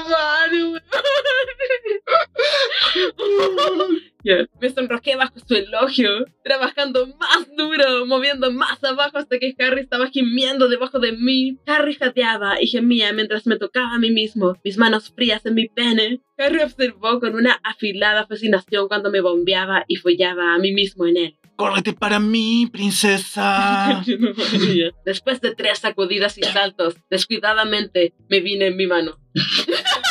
refugio, 5.94 6.26
trabajando 6.44 7.08
más 7.08 7.48
duro, 7.56 8.06
moviendo 8.06 8.52
más 8.52 8.84
abajo 8.84 9.18
hasta 9.18 9.38
que 9.40 9.56
Harry 9.60 9.82
estaba 9.82 10.08
gimiendo 10.10 10.68
debajo 10.68 11.00
de 11.00 11.14
mí. 11.14 11.58
Harry 11.66 11.96
jadeaba 11.96 12.62
y 12.62 12.68
gemía 12.68 13.14
mientras 13.14 13.46
me 13.46 13.58
tocaba 13.58 13.94
a 13.94 14.00
mí 14.00 14.12
mismo, 14.12 14.58
mis 14.64 14.78
manos 14.78 15.12
frías 15.16 15.46
en 15.46 15.56
mi 15.56 15.68
pene. 15.68 16.22
Harry 16.38 16.62
observó 16.62 17.20
con 17.20 17.36
una 17.36 17.60
afilada 17.64 18.26
fascinación 18.28 18.88
cuando 18.88 19.12
me 19.12 19.22
bombeaba 19.22 19.86
y 19.88 19.98
follaba 19.98 20.56
a 20.56 20.60
mí 20.60 20.72
mismo 20.72 21.06
en 21.06 21.18
él. 21.18 21.38
¡Córrete 21.56 21.94
para 21.94 22.20
mí, 22.20 22.68
princesa! 22.72 24.04
Después 25.06 25.40
de 25.40 25.54
tres 25.54 25.80
sacudidas 25.80 26.38
y 26.40 26.44
saltos, 26.44 26.96
descuidadamente 27.12 28.14
me 28.28 28.40
vine 28.40 28.68
en 28.68 28.78
mi 28.78 28.88
mano. 28.88 29.20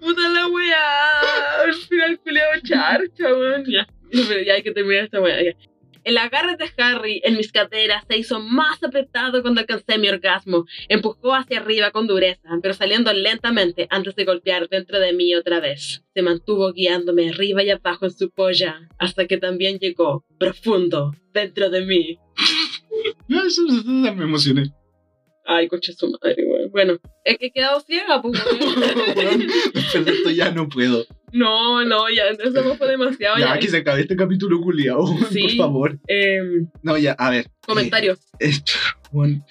Puta 0.00 0.28
la 0.28 0.46
weá. 0.48 1.62
Al 1.64 1.74
final 1.74 2.18
culeado 2.20 2.52
charcha, 2.62 3.34
weón. 3.34 3.64
Ya. 3.66 3.86
ya 4.10 4.54
hay 4.54 4.62
que 4.62 4.72
terminar 4.72 5.04
esta 5.04 5.20
weá. 5.20 5.54
El 6.06 6.18
agarre 6.18 6.56
de 6.56 6.70
Harry 6.80 7.20
en 7.24 7.36
mis 7.36 7.50
caderas 7.50 8.04
se 8.08 8.16
hizo 8.16 8.38
más 8.38 8.80
apretado 8.84 9.42
cuando 9.42 9.60
alcancé 9.60 9.98
mi 9.98 10.08
orgasmo. 10.08 10.64
Empujó 10.88 11.34
hacia 11.34 11.58
arriba 11.58 11.90
con 11.90 12.06
dureza, 12.06 12.48
pero 12.62 12.74
saliendo 12.74 13.12
lentamente 13.12 13.88
antes 13.90 14.14
de 14.14 14.24
golpear 14.24 14.68
dentro 14.68 15.00
de 15.00 15.12
mí 15.12 15.34
otra 15.34 15.58
vez. 15.58 16.04
Se 16.14 16.22
mantuvo 16.22 16.72
guiándome 16.72 17.30
arriba 17.30 17.64
y 17.64 17.70
abajo 17.70 18.04
en 18.04 18.12
su 18.12 18.30
polla, 18.30 18.88
hasta 18.98 19.26
que 19.26 19.38
también 19.38 19.80
llegó 19.80 20.24
profundo 20.38 21.12
dentro 21.32 21.70
de 21.70 21.84
mí. 21.84 22.18
Me 23.26 24.22
emocioné. 24.22 24.72
Ay, 25.48 25.68
coche 25.68 25.92
su 25.92 26.08
madre, 26.10 26.44
weón. 26.44 26.70
Bueno, 26.72 26.98
es 27.24 27.38
que 27.38 27.46
he 27.46 27.50
quedado 27.52 27.80
ciega, 27.80 28.20
pues. 28.20 28.42
weón. 29.16 29.46
Esto 30.08 30.30
ya 30.30 30.50
no 30.50 30.68
puedo. 30.68 31.06
no, 31.32 31.84
no, 31.84 32.08
ya, 32.10 32.24
eso 32.30 32.74
fue 32.76 32.88
demasiado. 32.88 33.38
Ya, 33.38 33.54
Ya, 33.54 33.58
que 33.60 33.68
se 33.68 33.76
acabe 33.78 34.00
este 34.02 34.16
capítulo 34.16 34.60
culiao, 34.60 35.06
Sí. 35.30 35.42
por 35.42 35.56
favor. 35.56 35.98
Em, 36.08 36.68
No, 36.82 36.96
ya, 36.98 37.12
a 37.12 37.30
ver. 37.30 37.46
comentario. 37.64 38.14
Eh, 38.14 38.16
esto, 38.48 38.72
weón, 39.12 39.44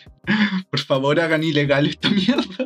por 0.69 0.79
favor, 0.81 1.19
hagan 1.19 1.43
ilegal 1.43 1.85
esta 1.87 2.09
mierda. 2.09 2.43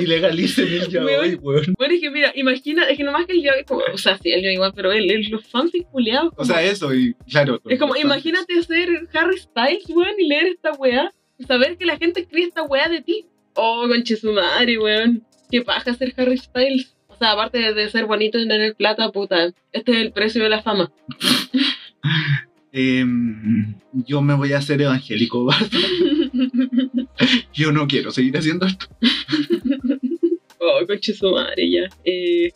Ilegalicen 0.00 0.66
el 0.68 0.88
ya 0.88 1.04
Weón. 1.04 1.20
hoy, 1.20 1.34
weón. 1.36 1.74
Bueno, 1.78 1.94
es 1.94 2.00
que 2.00 2.10
mira, 2.10 2.32
imagina, 2.34 2.88
es 2.88 2.96
que 2.96 3.04
nomás 3.04 3.26
que 3.26 3.32
el 3.34 3.42
yo, 3.42 3.50
como, 3.68 3.82
o 3.92 3.98
sea, 3.98 4.18
sí, 4.18 4.30
el 4.32 4.42
yo 4.42 4.50
igual, 4.50 4.72
pero 4.74 4.90
el, 4.90 5.08
el- 5.10 5.28
los 5.30 5.46
fanfics 5.46 5.86
culiados. 5.92 6.32
O 6.36 6.44
sea, 6.44 6.62
eso, 6.62 6.92
y 6.94 7.14
claro. 7.30 7.60
es 7.68 7.78
como, 7.78 7.94
imagínate 7.96 8.60
ser 8.62 8.88
Harry 9.12 9.38
Styles, 9.38 9.84
weón, 9.90 10.14
y 10.18 10.26
leer 10.28 10.46
esta 10.46 10.72
weá, 10.72 11.12
saber 11.46 11.76
que 11.76 11.86
la 11.86 11.96
gente 11.96 12.20
escribe 12.20 12.48
esta 12.48 12.62
weá 12.62 12.88
de 12.88 13.02
ti. 13.02 13.26
Oh, 13.54 13.86
conche 13.88 14.16
su 14.16 14.32
madre, 14.32 14.78
weón. 14.78 15.24
Qué 15.50 15.62
paja 15.62 15.94
ser 15.94 16.14
Harry 16.16 16.38
Styles. 16.38 16.94
O 17.08 17.16
sea, 17.16 17.32
aparte 17.32 17.74
de, 17.74 17.90
ser 17.90 18.06
bonito 18.06 18.38
y 18.38 18.48
tener 18.48 18.74
plata, 18.74 19.10
puta, 19.12 19.52
este 19.72 19.92
es 19.92 19.98
el 19.98 20.12
precio 20.12 20.42
de 20.42 20.48
la 20.48 20.62
fama. 20.62 20.92
Em, 22.74 23.74
yo 23.92 24.22
me 24.22 24.32
voy 24.32 24.54
a 24.54 24.58
hacer 24.58 24.80
evangélico, 24.80 25.44
Bart. 25.44 25.70
Yo 27.52 27.70
no 27.70 27.86
quiero 27.86 28.10
seguir 28.10 28.34
haciendo 28.34 28.64
esto. 28.64 28.86
oh, 30.58 30.86
conche 30.86 31.12
su 31.12 31.30
madre, 31.30 31.70
ya. 31.70 31.88
Eh, 32.02 32.50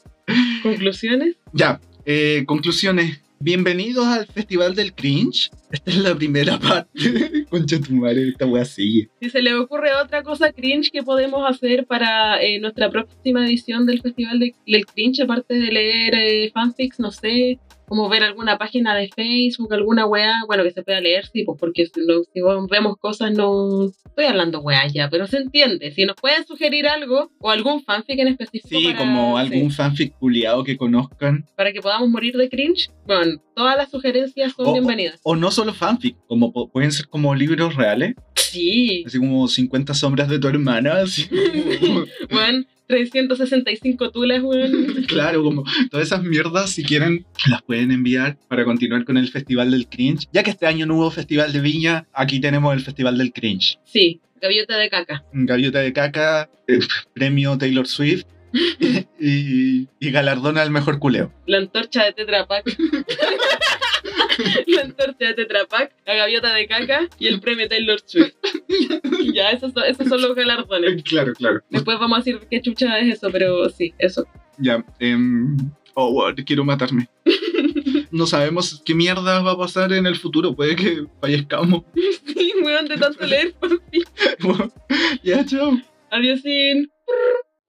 ¿Conclusiones? 0.62 1.37
Ya, 1.53 1.79
eh, 2.07 2.44
conclusiones. 2.46 3.20
Bienvenidos 3.38 4.07
al 4.07 4.27
Festival 4.27 4.75
del 4.75 4.94
Cringe. 4.94 5.51
Esta 5.70 5.90
es 5.90 5.99
la 5.99 6.14
primera 6.14 6.59
parte. 6.59 7.44
Concha 7.51 7.79
tu 7.81 7.92
madre, 7.94 8.29
esta 8.31 8.46
wea 8.46 8.64
sigue. 8.64 9.09
Si 9.20 9.29
se 9.31 9.42
le 9.42 9.55
ocurre 9.55 9.94
otra 9.94 10.22
cosa 10.22 10.53
cringe 10.53 10.90
que 10.90 11.03
podemos 11.03 11.49
hacer 11.49 11.87
para 11.87 12.42
eh, 12.42 12.59
nuestra 12.59 12.90
próxima 12.90 13.46
edición 13.46 13.85
del 13.87 14.01
Festival 14.01 14.38
de- 14.40 14.55
del 14.66 14.87
Cringe, 14.87 15.22
aparte 15.22 15.55
de 15.55 15.70
leer 15.70 16.14
eh, 16.14 16.51
fanfics, 16.53 16.99
no 16.99 17.11
sé, 17.11 17.59
como 17.88 18.09
ver 18.09 18.22
alguna 18.25 18.59
página 18.59 18.94
de 18.94 19.09
Facebook, 19.09 19.72
alguna 19.72 20.07
weá, 20.07 20.35
bueno, 20.46 20.62
que 20.64 20.70
se 20.72 20.83
pueda 20.83 21.01
leer, 21.01 21.27
sí, 21.27 21.44
pues 21.44 21.59
porque 21.59 21.87
si, 21.87 22.01
no- 22.07 22.22
si 22.33 22.40
vemos 22.70 22.96
cosas 22.99 23.33
no... 23.33 23.85
Estoy 24.07 24.25
hablando 24.25 24.61
weá 24.61 24.87
ya, 24.87 25.11
pero 25.11 25.27
se 25.27 25.37
entiende. 25.37 25.90
Si 25.92 26.05
nos 26.07 26.16
pueden 26.16 26.46
sugerir 26.46 26.88
algo 26.88 27.31
o 27.38 27.51
algún 27.51 27.83
fanfic 27.85 28.18
en 28.18 28.29
específico 28.29 28.79
Sí, 28.81 28.87
para, 28.87 28.99
como 28.99 29.37
algún 29.37 29.70
sí, 29.70 29.77
fanfic 29.77 30.14
culiado 30.18 30.64
que 30.64 30.77
conozcan. 30.77 31.44
para 31.55 31.70
que 31.72 31.81
podamos 31.83 32.09
morir 32.09 32.35
de 32.37 32.49
cringe, 32.49 32.88
bueno, 33.07 33.40
todas 33.55 33.77
las 33.77 33.90
sugerencias 33.90 34.53
son 34.55 34.68
O- 34.68 34.72
bienvenidas. 34.72 35.20
O 35.22 35.37
no 35.37 35.51
solo 35.51 35.75
fanfic, 35.75 36.16
como 36.27 36.53
pueden 36.70 36.92
ser 36.92 37.09
como 37.09 37.35
libros 37.35 37.75
reales. 37.77 38.14
Sí, 38.50 39.04
Así 39.06 39.18
como 39.18 39.46
50 39.48 39.94
sombras 39.94 40.28
de 40.28 40.38
tu 40.38 40.48
hermana. 40.48 40.94
Así 41.02 41.26
como- 41.80 42.04
weón, 42.30 42.66
365 42.87 44.11
tulas, 44.11 44.42
weón. 44.42 45.04
claro, 45.09 45.42
como 45.42 45.64
todas 45.90 46.06
esas 46.06 46.22
mierdas, 46.22 46.70
si 46.70 46.85
quieren, 46.85 47.26
las 47.48 47.62
pueden 47.62 47.90
enviar 47.90 48.38
para 48.48 48.64
continuar 48.64 49.04
con 49.04 49.16
el 49.16 49.28
Festival 49.28 49.70
del 49.70 49.88
Cringe. 49.88 50.28
Ya 50.32 50.42
que 50.42 50.50
este 50.50 50.66
año 50.66 50.87
no 50.87 50.96
hubo 50.96 51.11
Festival 51.11 51.52
de 51.52 51.61
Viña, 51.61 52.06
aquí 52.12 52.40
tenemos 52.40 52.72
el 52.74 52.80
Festival 52.82 53.18
del 53.18 53.32
Cringe. 53.32 53.78
Sí, 53.85 54.20
gaviota 54.40 54.76
de 54.76 54.88
caca. 54.88 55.24
Gaviota 55.32 55.80
de 55.80 55.92
caca, 55.92 56.48
eh, 56.68 56.78
premio 57.14 57.59
Taylor 57.59 57.87
Swift 57.88 58.24
y, 59.20 59.88
y 59.98 60.11
galardón 60.11 60.56
al 60.59 60.70
mejor 60.70 60.98
culeo. 60.98 61.32
La 61.46 61.59
antorcha 61.59 62.04
de 62.04 62.12
Tetra 62.12 62.46
Pak. 62.46 62.64
la 64.66 64.83
antorcha 64.83 65.27
de 65.27 65.35
Tetra 65.35 65.66
Pak, 65.66 65.92
la 66.07 66.14
gaviota 66.14 66.53
de 66.55 66.66
caca 66.66 67.09
y 67.18 67.27
el 67.27 67.40
premio 67.40 67.68
Taylor 67.68 68.01
Swift. 68.05 68.35
ya, 69.35 69.51
esos 69.51 69.72
son, 69.72 69.85
esos 69.85 70.09
son 70.09 70.22
los 70.22 70.35
galardones. 70.35 71.03
Claro, 71.07 71.33
claro. 71.35 71.61
Después 71.70 71.99
vamos 71.99 72.16
a 72.16 72.20
decir 72.20 72.40
qué 72.51 72.61
chucha 72.61 72.99
es 72.99 73.14
eso, 73.14 73.31
pero 73.31 73.68
sí, 73.70 73.94
eso. 73.99 74.27
Ya, 74.59 74.85
em, 74.99 75.57
oh, 75.94 76.12
wow, 76.12 76.35
quiero 76.44 76.64
matarme. 76.64 77.09
No 78.11 78.27
sabemos 78.27 78.83
qué 78.85 78.94
mierda 78.94 79.40
va 79.40 79.53
a 79.53 79.59
pasar 79.59 79.92
en 79.92 80.07
el 80.07 80.16
futuro, 80.16 80.55
puede 80.55 80.75
que 80.75 81.07
fallezcamos. 81.20 81.85
Sí, 81.94 82.53
weón, 82.62 82.87
de 82.87 82.96
tanto 82.96 83.25
leer 83.25 83.55
fanfic. 83.61 84.09
ya, 85.22 85.44
chao. 85.44 85.79
Adiós, 86.11 86.40
sin. 86.40 86.90